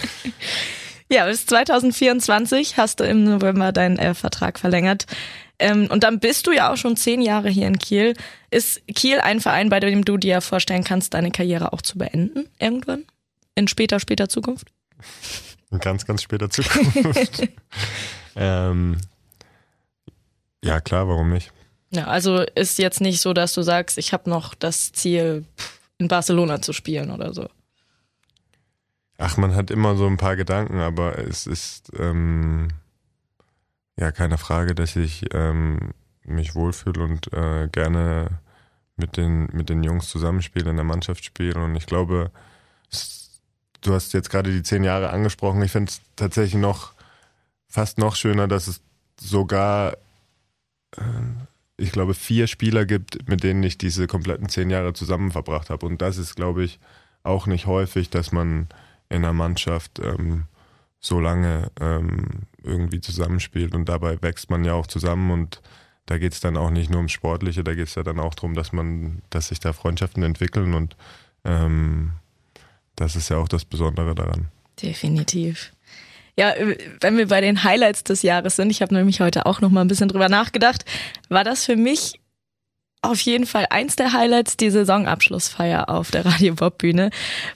Ja, 1.11 1.25
bis 1.25 1.47
2024 1.47 2.77
hast 2.77 2.99
du 2.99 3.03
im 3.03 3.23
November 3.23 3.71
deinen 3.71 3.97
äh, 3.97 4.13
Vertrag 4.13 4.59
verlängert. 4.59 5.07
Ähm, 5.59 5.87
und 5.91 6.03
dann 6.03 6.19
bist 6.19 6.47
du 6.47 6.51
ja 6.51 6.71
auch 6.71 6.77
schon 6.77 6.95
zehn 6.95 7.21
Jahre 7.21 7.49
hier 7.49 7.67
in 7.67 7.77
Kiel. 7.77 8.15
Ist 8.49 8.81
Kiel 8.87 9.19
ein 9.19 9.41
Verein, 9.41 9.69
bei 9.69 9.79
dem 9.79 10.05
du 10.05 10.17
dir 10.17 10.41
vorstellen 10.41 10.83
kannst, 10.83 11.13
deine 11.13 11.31
Karriere 11.31 11.73
auch 11.73 11.81
zu 11.81 11.97
beenden 11.97 12.49
irgendwann? 12.59 13.05
In 13.55 13.67
später, 13.67 13.99
später 13.99 14.29
Zukunft? 14.29 14.71
In 15.71 15.79
ganz, 15.79 16.05
ganz 16.05 16.23
später 16.23 16.49
Zukunft. 16.49 17.49
ähm, 18.35 18.97
ja, 20.63 20.81
klar, 20.81 21.07
warum 21.07 21.31
nicht? 21.31 21.51
Ja, 21.91 22.07
also 22.07 22.43
ist 22.55 22.77
jetzt 22.77 23.01
nicht 23.01 23.21
so, 23.21 23.33
dass 23.33 23.53
du 23.53 23.61
sagst, 23.61 23.97
ich 23.97 24.13
habe 24.13 24.29
noch 24.29 24.55
das 24.55 24.91
Ziel, 24.91 25.45
in 25.97 26.07
Barcelona 26.07 26.61
zu 26.61 26.73
spielen 26.73 27.11
oder 27.11 27.33
so. 27.33 27.49
Ach, 29.17 29.35
man 29.37 29.53
hat 29.53 29.69
immer 29.69 29.95
so 29.95 30.07
ein 30.07 30.17
paar 30.17 30.35
Gedanken, 30.35 30.79
aber 30.79 31.17
es 31.19 31.45
ist 31.45 31.91
ähm, 31.99 32.69
ja 33.99 34.11
keine 34.11 34.37
Frage, 34.37 34.73
dass 34.73 34.95
ich 34.95 35.25
ähm, 35.33 35.93
mich 36.23 36.55
wohlfühle 36.55 37.03
und 37.03 37.31
äh, 37.33 37.67
gerne 37.71 38.39
mit 38.95 39.17
den, 39.17 39.47
mit 39.51 39.69
den 39.69 39.83
Jungs 39.83 40.09
zusammenspiele, 40.09 40.69
in 40.69 40.75
der 40.75 40.85
Mannschaft 40.85 41.23
spiele. 41.23 41.59
Und 41.59 41.75
ich 41.75 41.85
glaube, 41.85 42.31
es, 42.91 43.41
du 43.81 43.93
hast 43.93 44.13
jetzt 44.13 44.29
gerade 44.29 44.51
die 44.51 44.63
zehn 44.63 44.83
Jahre 44.83 45.09
angesprochen. 45.09 45.61
Ich 45.61 45.71
finde 45.71 45.91
es 45.91 46.01
tatsächlich 46.15 46.61
noch 46.61 46.93
fast 47.67 47.97
noch 47.97 48.15
schöner, 48.15 48.47
dass 48.47 48.67
es 48.67 48.81
sogar, 49.19 49.93
äh, 50.97 51.01
ich 51.77 51.91
glaube, 51.91 52.13
vier 52.13 52.47
Spieler 52.47 52.85
gibt, 52.85 53.27
mit 53.27 53.43
denen 53.43 53.63
ich 53.63 53.77
diese 53.77 54.07
kompletten 54.07 54.49
zehn 54.49 54.69
Jahre 54.69 54.93
zusammen 54.93 55.31
verbracht 55.31 55.69
habe. 55.69 55.85
Und 55.85 56.01
das 56.01 56.17
ist, 56.17 56.35
glaube 56.35 56.63
ich, 56.63 56.79
auch 57.23 57.47
nicht 57.47 57.65
häufig, 57.65 58.09
dass 58.09 58.31
man 58.31 58.67
in 59.09 59.17
einer 59.17 59.33
Mannschaft 59.33 59.99
ähm, 59.99 60.45
so 60.99 61.19
lange 61.19 61.71
ähm, 61.79 62.47
irgendwie 62.63 63.01
zusammenspielt 63.01 63.73
und 63.73 63.87
dabei 63.87 64.21
wächst 64.21 64.49
man 64.49 64.63
ja 64.63 64.73
auch 64.73 64.87
zusammen 64.87 65.31
und 65.31 65.61
da 66.05 66.17
geht 66.17 66.33
es 66.33 66.39
dann 66.39 66.57
auch 66.57 66.71
nicht 66.71 66.89
nur 66.89 66.97
ums 66.97 67.11
Sportliche, 67.11 67.63
da 67.63 67.75
geht 67.75 67.87
es 67.87 67.95
ja 67.95 68.03
dann 68.03 68.19
auch 68.19 68.33
darum, 68.33 68.55
dass 68.55 68.71
man, 68.71 69.21
dass 69.29 69.49
sich 69.49 69.59
da 69.59 69.73
Freundschaften 69.73 70.23
entwickeln 70.23 70.73
und 70.73 70.95
ähm, 71.45 72.13
das 72.95 73.15
ist 73.15 73.29
ja 73.29 73.37
auch 73.37 73.47
das 73.47 73.65
Besondere 73.65 74.15
daran. 74.15 74.47
Definitiv. 74.81 75.71
Ja, 76.37 76.53
wenn 77.01 77.17
wir 77.17 77.27
bei 77.27 77.41
den 77.41 77.63
Highlights 77.63 78.03
des 78.05 78.21
Jahres 78.21 78.55
sind, 78.55 78.69
ich 78.69 78.81
habe 78.81 78.93
nämlich 78.93 79.19
heute 79.19 79.45
auch 79.45 79.61
noch 79.61 79.69
mal 79.69 79.81
ein 79.81 79.87
bisschen 79.87 80.07
drüber 80.07 80.29
nachgedacht, 80.29 80.85
war 81.27 81.43
das 81.43 81.65
für 81.65 81.75
mich 81.75 82.19
auf 83.01 83.21
jeden 83.21 83.45
Fall 83.45 83.65
eins 83.69 83.95
der 83.95 84.11
Highlights 84.11 84.57
die 84.57 84.69
Saisonabschlussfeier 84.69 85.89
auf 85.89 86.11
der 86.11 86.25
Radio 86.25 86.53
Bob 86.55 86.77
Bühne, 86.77 87.11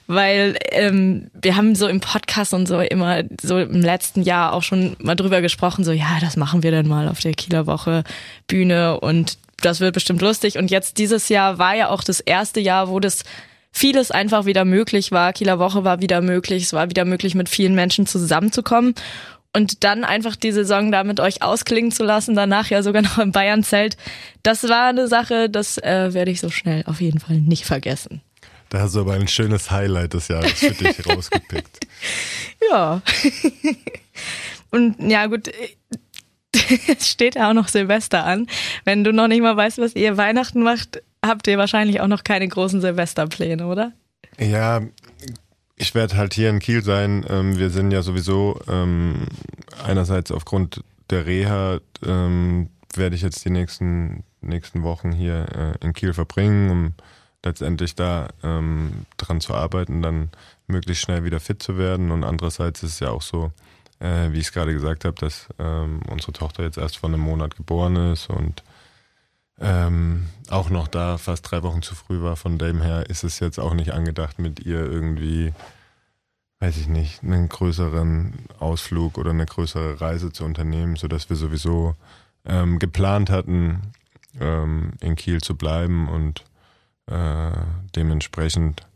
weil 0.06 0.56
ähm, 0.70 1.30
wir 1.34 1.56
haben 1.56 1.74
so 1.74 1.86
im 1.86 2.00
Podcast 2.00 2.54
und 2.54 2.66
so 2.66 2.80
immer 2.80 3.22
so 3.42 3.58
im 3.58 3.82
letzten 3.82 4.22
Jahr 4.22 4.54
auch 4.54 4.62
schon 4.62 4.96
mal 5.00 5.14
drüber 5.14 5.42
gesprochen, 5.42 5.84
so 5.84 5.92
ja, 5.92 6.18
das 6.20 6.36
machen 6.36 6.62
wir 6.62 6.70
dann 6.70 6.88
mal 6.88 7.08
auf 7.08 7.20
der 7.20 7.34
Kieler 7.34 7.66
Woche 7.66 8.04
Bühne 8.46 8.98
und 9.00 9.36
das 9.60 9.80
wird 9.80 9.94
bestimmt 9.94 10.22
lustig 10.22 10.56
und 10.56 10.70
jetzt 10.70 10.96
dieses 10.96 11.28
Jahr 11.28 11.58
war 11.58 11.74
ja 11.74 11.90
auch 11.90 12.02
das 12.02 12.20
erste 12.20 12.60
Jahr, 12.60 12.88
wo 12.88 12.98
das 12.98 13.24
vieles 13.70 14.12
einfach 14.12 14.46
wieder 14.46 14.64
möglich 14.64 15.10
war. 15.10 15.32
Kieler 15.32 15.58
Woche 15.58 15.84
war 15.84 16.00
wieder 16.00 16.20
möglich, 16.20 16.62
es 16.62 16.72
war 16.72 16.88
wieder 16.88 17.04
möglich 17.04 17.34
mit 17.34 17.48
vielen 17.48 17.74
Menschen 17.74 18.06
zusammenzukommen 18.06 18.94
und 19.54 19.84
dann 19.84 20.04
einfach 20.04 20.36
die 20.36 20.52
Saison 20.52 20.92
da 20.92 21.04
mit 21.04 21.20
euch 21.20 21.42
ausklingen 21.42 21.92
zu 21.92 22.04
lassen, 22.04 22.34
danach 22.34 22.68
ja 22.68 22.82
sogar 22.82 23.02
noch 23.02 23.18
im 23.18 23.32
Bayern-Zelt, 23.32 23.96
das 24.42 24.64
war 24.64 24.88
eine 24.88 25.08
Sache, 25.08 25.48
das 25.48 25.78
äh, 25.78 26.12
werde 26.12 26.30
ich 26.30 26.40
so 26.40 26.50
schnell 26.50 26.82
auf 26.86 27.00
jeden 27.00 27.20
Fall 27.20 27.36
nicht 27.36 27.64
vergessen. 27.64 28.20
Da 28.68 28.80
hast 28.80 28.96
du 28.96 29.00
aber 29.00 29.14
ein 29.14 29.28
schönes 29.28 29.70
Highlight 29.70 30.14
des 30.14 30.28
Jahres 30.28 30.52
für 30.52 30.72
dich 30.72 31.06
rausgepickt. 31.06 31.86
Ja. 32.70 33.00
Und 34.70 34.96
ja, 34.98 35.26
gut, 35.26 35.48
es 36.88 37.08
steht 37.08 37.36
ja 37.36 37.48
auch 37.48 37.54
noch 37.54 37.68
Silvester 37.68 38.24
an. 38.24 38.48
Wenn 38.84 39.04
du 39.04 39.12
noch 39.12 39.28
nicht 39.28 39.42
mal 39.42 39.56
weißt, 39.56 39.78
was 39.78 39.94
ihr 39.94 40.16
Weihnachten 40.16 40.62
macht, 40.62 41.02
habt 41.24 41.46
ihr 41.46 41.58
wahrscheinlich 41.58 42.00
auch 42.00 42.08
noch 42.08 42.24
keine 42.24 42.48
großen 42.48 42.80
Silvesterpläne, 42.80 43.66
oder? 43.66 43.92
Ja, 44.38 44.82
ich 45.76 45.94
werde 45.94 46.16
halt 46.16 46.34
hier 46.34 46.50
in 46.50 46.60
Kiel 46.60 46.82
sein. 46.82 47.24
Ähm, 47.28 47.58
wir 47.58 47.70
sind 47.70 47.90
ja 47.90 48.02
sowieso 48.02 48.60
ähm, 48.68 49.26
einerseits 49.84 50.30
aufgrund 50.30 50.82
der 51.10 51.26
Reha 51.26 51.80
ähm, 52.04 52.70
werde 52.94 53.16
ich 53.16 53.22
jetzt 53.22 53.44
die 53.44 53.50
nächsten 53.50 54.24
nächsten 54.40 54.82
Wochen 54.82 55.12
hier 55.12 55.46
äh, 55.80 55.84
in 55.84 55.92
Kiel 55.92 56.12
verbringen, 56.12 56.70
um 56.70 56.94
letztendlich 57.42 57.94
da 57.94 58.28
ähm, 58.42 59.06
dran 59.16 59.40
zu 59.40 59.54
arbeiten, 59.54 60.02
dann 60.02 60.30
möglichst 60.66 61.02
schnell 61.02 61.24
wieder 61.24 61.40
fit 61.40 61.62
zu 61.62 61.76
werden. 61.76 62.10
Und 62.10 62.24
andererseits 62.24 62.82
ist 62.82 62.92
es 62.94 63.00
ja 63.00 63.10
auch 63.10 63.22
so, 63.22 63.52
äh, 64.00 64.30
wie 64.32 64.38
ich 64.38 64.46
es 64.46 64.52
gerade 64.52 64.72
gesagt 64.72 65.04
habe, 65.04 65.16
dass 65.18 65.48
ähm, 65.58 66.00
unsere 66.10 66.32
Tochter 66.32 66.62
jetzt 66.62 66.78
erst 66.78 66.98
vor 66.98 67.08
einem 67.08 67.20
Monat 67.20 67.56
geboren 67.56 67.96
ist 68.12 68.30
und 68.30 68.62
ähm, 69.60 70.26
auch 70.50 70.70
noch 70.70 70.88
da 70.88 71.18
fast 71.18 71.50
drei 71.50 71.62
Wochen 71.62 71.82
zu 71.82 71.94
früh 71.94 72.22
war. 72.22 72.36
Von 72.36 72.58
dem 72.58 72.80
her 72.82 73.08
ist 73.08 73.24
es 73.24 73.38
jetzt 73.40 73.58
auch 73.58 73.74
nicht 73.74 73.92
angedacht, 73.92 74.38
mit 74.38 74.60
ihr 74.60 74.80
irgendwie, 74.80 75.52
weiß 76.60 76.76
ich 76.76 76.88
nicht, 76.88 77.22
einen 77.22 77.48
größeren 77.48 78.34
Ausflug 78.58 79.18
oder 79.18 79.30
eine 79.30 79.46
größere 79.46 80.00
Reise 80.00 80.32
zu 80.32 80.44
unternehmen, 80.44 80.96
sodass 80.96 81.28
wir 81.28 81.36
sowieso 81.36 81.94
ähm, 82.44 82.78
geplant 82.78 83.30
hatten, 83.30 83.92
ähm, 84.40 84.92
in 85.00 85.16
Kiel 85.16 85.40
zu 85.40 85.56
bleiben 85.56 86.08
und 86.08 86.44
äh, 87.06 87.52
dementsprechend 87.94 88.86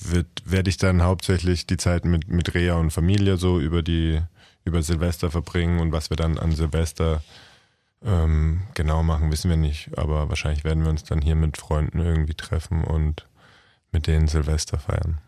wird, 0.00 0.26
werde 0.44 0.70
ich 0.70 0.76
dann 0.76 1.02
hauptsächlich 1.02 1.66
die 1.66 1.76
Zeit 1.76 2.04
mit, 2.04 2.28
mit 2.28 2.54
Rea 2.54 2.76
und 2.76 2.90
Familie 2.90 3.36
so 3.36 3.60
über 3.60 3.82
die, 3.82 4.20
über 4.64 4.82
Silvester 4.82 5.30
verbringen 5.30 5.80
und 5.80 5.92
was 5.92 6.10
wir 6.10 6.16
dann 6.16 6.38
an 6.38 6.52
Silvester 6.52 7.22
ähm, 8.04 8.62
genau 8.74 9.02
machen, 9.02 9.32
wissen 9.32 9.50
wir 9.50 9.56
nicht. 9.56 9.90
Aber 9.96 10.28
wahrscheinlich 10.28 10.64
werden 10.64 10.82
wir 10.84 10.90
uns 10.90 11.04
dann 11.04 11.20
hier 11.20 11.34
mit 11.34 11.56
Freunden 11.56 12.00
irgendwie 12.00 12.34
treffen 12.34 12.84
und 12.84 13.26
mit 13.92 14.06
denen 14.06 14.28
Silvester 14.28 14.78
feiern. 14.78 15.18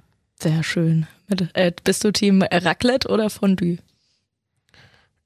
Sehr 0.40 0.62
schön. 0.62 1.06
Äh, 1.52 1.72
bist 1.84 2.04
du 2.04 2.12
Team 2.12 2.42
Raclette 2.42 3.08
oder 3.08 3.30
Fondue? 3.30 3.78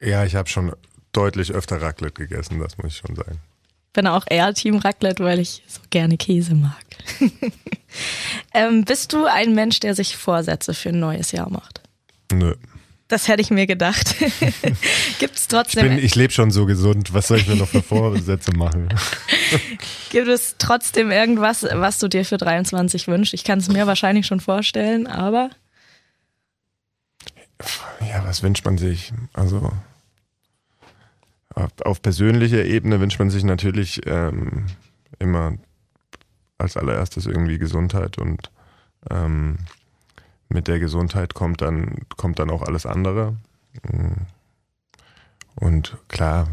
Ja, 0.01 0.25
ich 0.25 0.35
habe 0.35 0.49
schon 0.49 0.75
deutlich 1.13 1.53
öfter 1.53 1.81
Raclette 1.81 2.27
gegessen, 2.27 2.59
das 2.59 2.77
muss 2.79 2.93
ich 2.93 2.97
schon 2.99 3.17
sagen. 3.17 3.39
Bin 3.93 4.09
auch 4.09 4.25
eher 4.29 4.53
Team 4.55 4.77
Raclette, 4.79 5.23
weil 5.23 5.39
ich 5.39 5.63
so 5.69 5.81
gerne 5.91 6.17
Käse 6.17 6.55
mag. 6.55 6.85
ähm, 8.55 8.85
bist 8.85 9.13
du 9.13 9.25
ein 9.27 9.55
Mensch, 9.55 9.79
der 9.81 9.95
sich 9.95 10.17
Vorsätze 10.17 10.75
für 10.75 10.89
ein 10.89 10.99
neues 10.99 11.31
Jahr 11.31 11.49
macht? 11.49 11.81
Nö. 12.33 12.55
Das 13.09 13.29
hätte 13.29 13.43
ich 13.43 13.51
mir 13.51 13.67
gedacht. 13.67 14.15
Gibt 15.19 15.37
es 15.37 15.49
trotzdem. 15.49 15.85
Ich, 15.85 15.91
bin, 15.91 16.05
ich 16.05 16.15
lebe 16.15 16.33
schon 16.33 16.51
so 16.51 16.65
gesund. 16.65 17.13
Was 17.13 17.29
soll 17.29 17.39
ich 17.39 17.47
mir 17.47 17.57
noch 17.57 17.69
für 17.69 17.83
Vorsätze 17.83 18.53
machen? 18.53 18.89
Gibt 20.11 20.29
es 20.29 20.57
trotzdem 20.59 21.11
irgendwas, 21.11 21.65
was 21.71 21.99
du 21.99 22.09
dir 22.09 22.25
für 22.25 22.39
23 22.39 23.07
wünschst? 23.07 23.35
Ich 23.35 23.45
kann 23.45 23.59
es 23.59 23.69
mir 23.69 23.87
wahrscheinlich 23.87 24.27
schon 24.27 24.41
vorstellen, 24.41 25.07
aber. 25.07 25.51
Ja, 28.01 28.25
was 28.25 28.43
wünscht 28.43 28.65
man 28.65 28.79
sich? 28.79 29.13
Also 29.35 29.71
auf 31.85 32.03
persönlicher 32.03 32.65
Ebene 32.65 33.01
wünscht 33.01 33.19
man 33.19 33.31
sich 33.31 33.45
natürlich 33.45 34.01
ähm, 34.07 34.67
immer 35.19 35.57
als 36.59 36.77
allererstes 36.77 37.27
irgendwie 37.27 37.59
Gesundheit 37.59 38.19
und 38.19 38.51
ähm, 39.11 39.59
mit 40.55 40.69
der 40.69 40.79
Gesundheit 40.79 41.35
kommt 41.35 41.61
dann, 41.61 42.07
kommt 42.17 42.39
dann 42.39 42.51
auch 42.51 42.63
alles 42.63 42.87
andere. 42.87 43.37
Und 45.57 45.97
klar, 46.09 46.49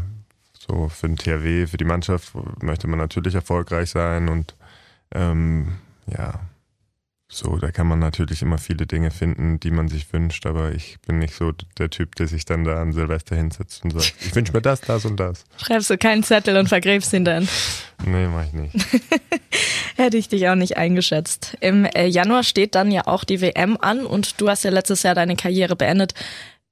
so 0.58 0.88
für 0.88 1.08
den 1.08 1.16
THW, 1.16 1.66
für 1.66 1.76
die 1.76 1.84
Mannschaft 1.84 2.32
möchte 2.60 2.88
man 2.88 2.98
natürlich 2.98 3.34
erfolgreich 3.34 3.90
sein 3.90 4.28
und 4.28 4.54
ähm, 5.14 5.78
ja, 6.06 6.40
so, 7.34 7.56
da 7.56 7.70
kann 7.70 7.86
man 7.86 7.98
natürlich 7.98 8.42
immer 8.42 8.58
viele 8.58 8.86
Dinge 8.86 9.10
finden, 9.10 9.58
die 9.58 9.70
man 9.70 9.88
sich 9.88 10.12
wünscht, 10.12 10.44
aber 10.44 10.72
ich 10.72 10.98
bin 11.06 11.18
nicht 11.18 11.34
so 11.34 11.52
der 11.78 11.88
Typ, 11.88 12.14
der 12.16 12.28
sich 12.28 12.44
dann 12.44 12.64
da 12.64 12.82
an 12.82 12.92
Silvester 12.92 13.34
hinsetzt 13.34 13.84
und 13.84 13.92
sagt, 13.92 14.14
ich 14.20 14.34
wünsche 14.34 14.52
mir 14.52 14.60
das, 14.60 14.82
das 14.82 15.06
und 15.06 15.18
das. 15.18 15.46
Schreibst 15.56 15.88
du 15.88 15.96
keinen 15.96 16.22
Zettel 16.22 16.58
und 16.58 16.68
vergräbst 16.68 17.10
ihn 17.14 17.24
dann? 17.24 17.48
Nee, 18.04 18.26
mach 18.26 18.44
ich 18.44 18.52
nicht. 18.52 18.74
Hätte 19.96 20.16
ich 20.16 20.28
dich 20.28 20.48
auch 20.48 20.54
nicht 20.54 20.76
eingeschätzt. 20.76 21.56
Im 21.60 21.84
äh, 21.84 22.06
Januar 22.06 22.42
steht 22.42 22.74
dann 22.74 22.90
ja 22.90 23.06
auch 23.06 23.24
die 23.24 23.40
WM 23.40 23.76
an 23.80 24.06
und 24.06 24.40
du 24.40 24.48
hast 24.48 24.64
ja 24.64 24.70
letztes 24.70 25.02
Jahr 25.02 25.14
deine 25.14 25.36
Karriere 25.36 25.76
beendet. 25.76 26.14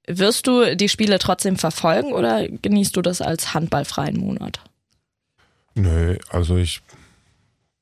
Wirst 0.07 0.47
du 0.47 0.75
die 0.75 0.89
Spiele 0.89 1.19
trotzdem 1.19 1.57
verfolgen 1.57 2.13
oder 2.13 2.47
genießt 2.47 2.95
du 2.95 3.01
das 3.01 3.21
als 3.21 3.53
handballfreien 3.53 4.17
Monat? 4.17 4.59
Nö, 5.75 6.17
also 6.29 6.57
ich 6.57 6.81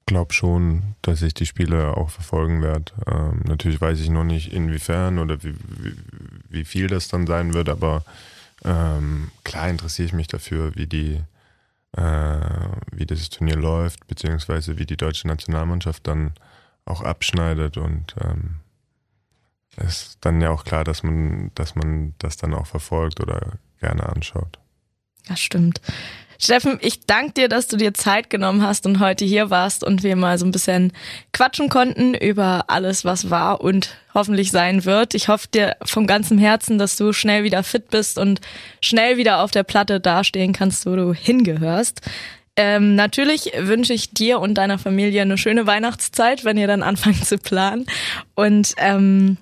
glaube 0.06 0.34
schon, 0.34 0.96
dass 1.02 1.22
ich 1.22 1.34
die 1.34 1.46
Spiele 1.46 1.96
auch 1.96 2.10
verfolgen 2.10 2.62
werde. 2.62 2.92
Ähm, 3.08 3.42
natürlich 3.46 3.80
weiß 3.80 4.00
ich 4.00 4.10
noch 4.10 4.24
nicht, 4.24 4.52
inwiefern 4.52 5.20
oder 5.20 5.44
wie, 5.44 5.54
wie, 5.54 5.94
wie 6.50 6.66
viel 6.66 6.88
das 6.88 7.08
dann 7.08 7.28
sein 7.28 7.54
wird, 7.54 7.70
aber 7.70 8.04
ähm, 8.66 9.32
klar 9.44 9.70
interessiere 9.70 10.08
ich 10.08 10.14
mich 10.14 10.28
dafür, 10.28 10.76
wie 10.76 10.88
die 10.88 11.22
wie 11.92 13.06
dieses 13.06 13.30
Turnier 13.30 13.56
läuft, 13.56 14.08
beziehungsweise 14.08 14.78
wie 14.78 14.86
die 14.86 14.98
deutsche 14.98 15.28
Nationalmannschaft 15.28 16.08
dann 16.08 16.34
auch 16.86 17.02
abschneidet 17.02 17.78
und 17.78 18.16
ähm, 18.22 18.60
ist 19.78 20.18
dann 20.22 20.42
ja 20.42 20.50
auch 20.50 20.66
klar, 20.66 20.84
dass 20.84 21.04
man, 21.04 21.52
dass 21.56 21.76
man 21.76 22.14
das 22.18 22.38
dann 22.38 22.54
auch 22.54 22.68
verfolgt 22.68 23.22
oder 23.22 23.54
gerne 23.80 24.08
anschaut. 24.10 24.60
Das 25.28 25.40
stimmt. 25.40 25.82
Steffen, 26.42 26.80
ich 26.82 27.06
danke 27.06 27.34
dir, 27.34 27.50
dass 27.50 27.68
du 27.68 27.76
dir 27.76 27.94
Zeit 27.94 28.30
genommen 28.30 28.64
hast 28.64 28.86
und 28.86 29.02
heute 29.02 29.26
hier 29.26 29.50
warst 29.50 29.84
und 29.84 30.04
wir 30.04 30.16
mal 30.16 30.38
so 30.38 30.46
ein 30.46 30.52
bisschen 30.52 30.94
quatschen 31.34 31.68
konnten 31.68 32.14
über 32.14 32.64
alles, 32.68 33.04
was 33.04 33.30
war 33.30 33.60
und 33.60 33.98
hoffentlich 34.14 34.50
sein 34.50 34.86
wird. 34.86 35.16
Ich 35.16 35.28
hoffe 35.28 35.50
dir 35.54 35.76
von 35.84 36.08
ganzem 36.08 36.38
Herzen, 36.38 36.78
dass 36.78 36.96
du 36.96 37.12
schnell 37.12 37.44
wieder 37.44 37.62
fit 37.62 37.90
bist 37.90 38.18
und 38.18 38.40
schnell 38.80 39.18
wieder 39.18 39.44
auf 39.44 39.52
der 39.52 39.64
Platte 39.64 40.00
dastehen 40.00 40.54
kannst, 40.54 40.86
wo 40.86 40.96
du 40.96 41.14
hingehörst. 41.14 42.02
Ähm, 42.56 42.96
natürlich 42.96 43.52
wünsche 43.58 43.94
ich 43.94 44.12
dir 44.12 44.40
und 44.40 44.54
deiner 44.56 44.80
Familie 44.80 45.22
eine 45.22 45.38
schöne 45.38 45.68
Weihnachtszeit, 45.68 46.46
wenn 46.46 46.58
ihr 46.58 46.68
dann 46.68 46.84
anfangt 46.84 47.26
zu 47.26 47.38
planen. 47.38 47.86
Und 48.36 48.76
ähm, 48.78 49.38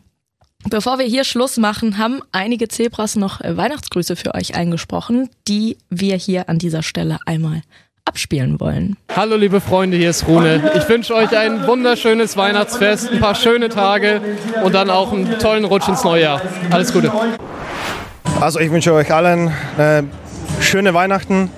Bevor 0.66 1.00
wir 1.00 1.06
hier 1.06 1.24
Schluss 1.24 1.58
machen, 1.58 1.98
haben 1.98 2.20
einige 2.32 2.68
Zebras 2.68 3.16
noch 3.16 3.40
Weihnachtsgrüße 3.42 4.16
für 4.16 4.34
euch 4.36 4.56
eingesprochen, 4.56 5.30
die 5.48 5.78
wir 5.90 6.16
hier 6.18 6.50
an 6.50 6.58
dieser 6.58 6.84
Stelle 6.84 7.20
einmal 7.26 7.62
abspielen 8.06 8.60
wollen. 8.60 8.98
Hallo 9.16 9.36
liebe 9.36 9.62
Freunde, 9.62 9.98
hier 9.98 10.10
ist 10.10 10.28
Rune. 10.28 10.72
Ich 10.76 10.88
wünsche 10.90 11.14
euch 11.14 11.38
ein 11.38 11.68
wunderschönes 11.68 12.36
Weihnachtsfest, 12.38 13.12
ein 13.12 13.20
paar 13.20 13.36
schöne 13.36 13.70
Tage 13.70 14.22
und 14.64 14.74
dann 14.74 14.90
auch 14.90 15.14
einen 15.14 15.40
tollen 15.40 15.64
Rutsch 15.64 15.88
ins 15.88 16.04
neue 16.04 16.24
Jahr. 16.24 16.42
Alles 16.72 16.92
Gute. 16.92 17.12
Also 18.42 18.60
ich 18.60 18.72
wünsche 18.72 18.94
euch 18.94 19.14
allen 19.14 19.52
äh, 19.78 20.04
schöne 20.60 20.94
Weihnachten, 20.94 21.50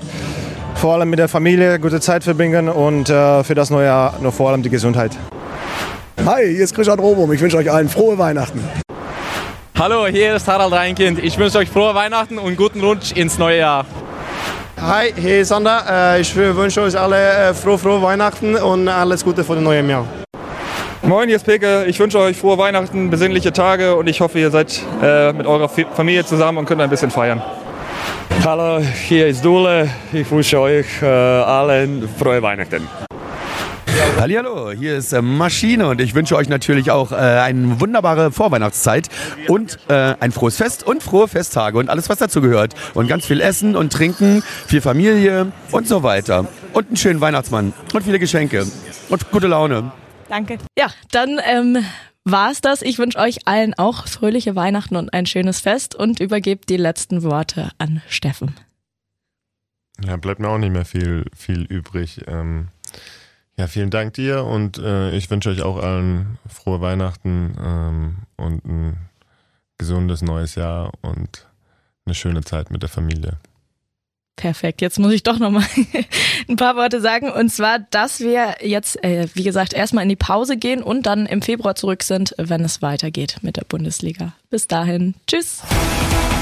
vor 0.75 0.95
allem 0.95 1.09
mit 1.09 1.19
der 1.19 1.27
Familie 1.29 1.79
gute 1.79 1.99
Zeit 1.99 2.23
verbringen 2.23 2.69
und 2.69 3.09
äh, 3.09 3.43
für 3.43 3.55
das 3.55 3.69
neue 3.69 3.85
Jahr 3.85 4.19
nur 4.21 4.31
vor 4.31 4.49
allem 4.49 4.61
die 4.61 4.69
Gesundheit. 4.69 5.17
Hi, 6.25 6.45
hier 6.45 6.63
ist 6.63 6.75
Christian 6.75 6.99
Robum. 6.99 7.31
Ich 7.31 7.41
wünsche 7.41 7.57
euch 7.57 7.71
allen 7.71 7.89
frohe 7.89 8.17
Weihnachten. 8.17 8.61
Hallo, 9.79 10.07
hier 10.07 10.35
ist 10.35 10.45
Harald 10.45 10.73
Reinkind. 10.73 11.23
Ich 11.23 11.37
wünsche 11.37 11.57
euch 11.57 11.69
frohe 11.69 11.95
Weihnachten 11.95 12.37
und 12.37 12.57
guten 12.57 12.81
Rutsch 12.81 13.13
ins 13.13 13.37
neue 13.37 13.59
Jahr. 13.59 13.85
Hi, 14.77 15.13
hier 15.15 15.39
ist 15.39 15.47
Sander. 15.47 15.85
Äh, 15.89 16.19
ich 16.19 16.35
wünsche 16.35 16.81
euch 16.81 16.99
alle 16.99 17.15
äh, 17.15 17.53
frohe, 17.53 17.77
frohe 17.77 18.01
Weihnachten 18.01 18.57
und 18.57 18.89
alles 18.89 19.23
Gute 19.23 19.41
für 19.45 19.55
das 19.55 19.63
neue 19.63 19.81
Jahr. 19.87 20.05
Moin, 21.01 21.29
hier 21.29 21.37
ist 21.37 21.45
Peke. 21.45 21.85
Ich 21.85 21.97
wünsche 21.97 22.19
euch 22.19 22.35
frohe 22.35 22.57
Weihnachten, 22.57 23.09
besinnliche 23.09 23.53
Tage 23.53 23.95
und 23.95 24.07
ich 24.07 24.19
hoffe, 24.19 24.37
ihr 24.37 24.51
seid 24.51 24.81
äh, 25.01 25.31
mit 25.31 25.47
eurer 25.47 25.69
Familie 25.69 26.25
zusammen 26.25 26.57
und 26.57 26.65
könnt 26.65 26.81
ein 26.81 26.89
bisschen 26.89 27.09
feiern. 27.09 27.41
Hallo, 28.43 28.81
hier 29.07 29.27
ist 29.27 29.45
Dule. 29.45 29.89
Ich 30.11 30.29
wünsche 30.29 30.59
euch 30.59 31.01
allen 31.01 32.09
frohe 32.19 32.41
Weihnachten. 32.41 32.85
Hallo, 34.19 34.71
hier 34.71 34.97
ist 34.97 35.13
äh, 35.13 35.21
Maschine 35.21 35.87
und 35.87 36.01
ich 36.01 36.13
wünsche 36.13 36.35
euch 36.35 36.49
natürlich 36.49 36.91
auch 36.91 37.13
äh, 37.13 37.15
eine 37.15 37.79
wunderbare 37.79 38.33
Vorweihnachtszeit 38.33 39.07
und 39.47 39.79
äh, 39.87 40.13
ein 40.19 40.33
frohes 40.33 40.57
Fest 40.57 40.83
und 40.83 41.01
frohe 41.01 41.29
Festtage 41.29 41.77
und 41.77 41.89
alles, 41.89 42.09
was 42.09 42.17
dazu 42.17 42.41
gehört. 42.41 42.75
Und 42.95 43.07
ganz 43.07 43.25
viel 43.25 43.39
Essen 43.39 43.77
und 43.77 43.93
Trinken, 43.93 44.43
viel 44.67 44.81
Familie 44.81 45.53
und 45.71 45.87
so 45.87 46.03
weiter. 46.03 46.49
Und 46.73 46.87
einen 46.87 46.97
schönen 46.97 47.21
Weihnachtsmann 47.21 47.71
und 47.93 48.03
viele 48.03 48.19
Geschenke 48.19 48.67
und 49.07 49.31
gute 49.31 49.47
Laune. 49.47 49.93
Danke. 50.27 50.57
Ja, 50.77 50.87
dann 51.11 51.39
ähm, 51.49 51.77
war 52.25 52.51
es 52.51 52.59
das. 52.59 52.81
Ich 52.81 52.99
wünsche 52.99 53.19
euch 53.19 53.47
allen 53.47 53.73
auch 53.75 54.05
fröhliche 54.05 54.53
Weihnachten 54.53 54.97
und 54.97 55.13
ein 55.13 55.27
schönes 55.27 55.61
Fest 55.61 55.95
und 55.95 56.19
übergebe 56.19 56.65
die 56.67 56.75
letzten 56.75 57.23
Worte 57.23 57.69
an 57.77 58.01
Steffen. 58.09 58.53
Ja, 60.05 60.17
bleibt 60.17 60.41
mir 60.41 60.49
auch 60.49 60.57
nicht 60.57 60.73
mehr 60.73 60.83
viel, 60.83 61.23
viel 61.33 61.61
übrig. 61.63 62.19
Ähm, 62.27 62.67
ja, 63.59 63.67
vielen 63.67 63.89
Dank 63.89 64.13
dir 64.13 64.45
und 64.45 64.77
äh, 64.77 65.11
ich 65.11 65.29
wünsche 65.29 65.49
euch 65.49 65.61
auch 65.63 65.83
allen 65.83 66.37
frohe 66.47 66.79
Weihnachten 66.79 67.57
ähm, 67.61 68.15
und 68.37 68.63
ein 68.63 68.97
gesundes 69.77 70.21
neues 70.21 70.55
Jahr 70.55 70.93
und 71.01 71.45
eine 72.05 72.15
schöne 72.15 72.41
Zeit 72.41 72.71
mit 72.71 72.83
der 72.83 72.89
Familie. 72.89 73.33
Perfekt. 74.37 74.81
Jetzt 74.81 74.97
muss 74.97 75.11
ich 75.11 75.23
doch 75.23 75.39
noch 75.39 75.51
mal 75.51 75.65
ein 76.47 76.55
paar 76.55 76.77
Worte 76.77 77.01
sagen. 77.01 77.29
Und 77.29 77.49
zwar, 77.49 77.79
dass 77.79 78.21
wir 78.21 78.55
jetzt, 78.61 79.03
äh, 79.03 79.27
wie 79.33 79.43
gesagt, 79.43 79.73
erstmal 79.73 80.03
in 80.03 80.09
die 80.09 80.15
Pause 80.15 80.55
gehen 80.55 80.81
und 80.81 81.05
dann 81.05 81.25
im 81.25 81.41
Februar 81.41 81.75
zurück 81.75 82.03
sind, 82.03 82.33
wenn 82.37 82.63
es 82.63 82.81
weitergeht 82.81 83.39
mit 83.41 83.57
der 83.57 83.65
Bundesliga. 83.65 84.31
Bis 84.49 84.67
dahin. 84.67 85.15
Tschüss. 85.27 85.61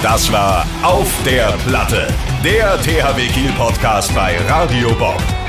Das 0.04 0.32
war 0.32 0.68
Auf 0.84 1.12
der 1.26 1.54
Platte, 1.68 2.08
der 2.44 2.80
THW 2.84 3.28
Kiel 3.30 3.52
Podcast 3.54 4.14
bei 4.14 4.38
Radio 4.48 4.94
Bob. 4.94 5.47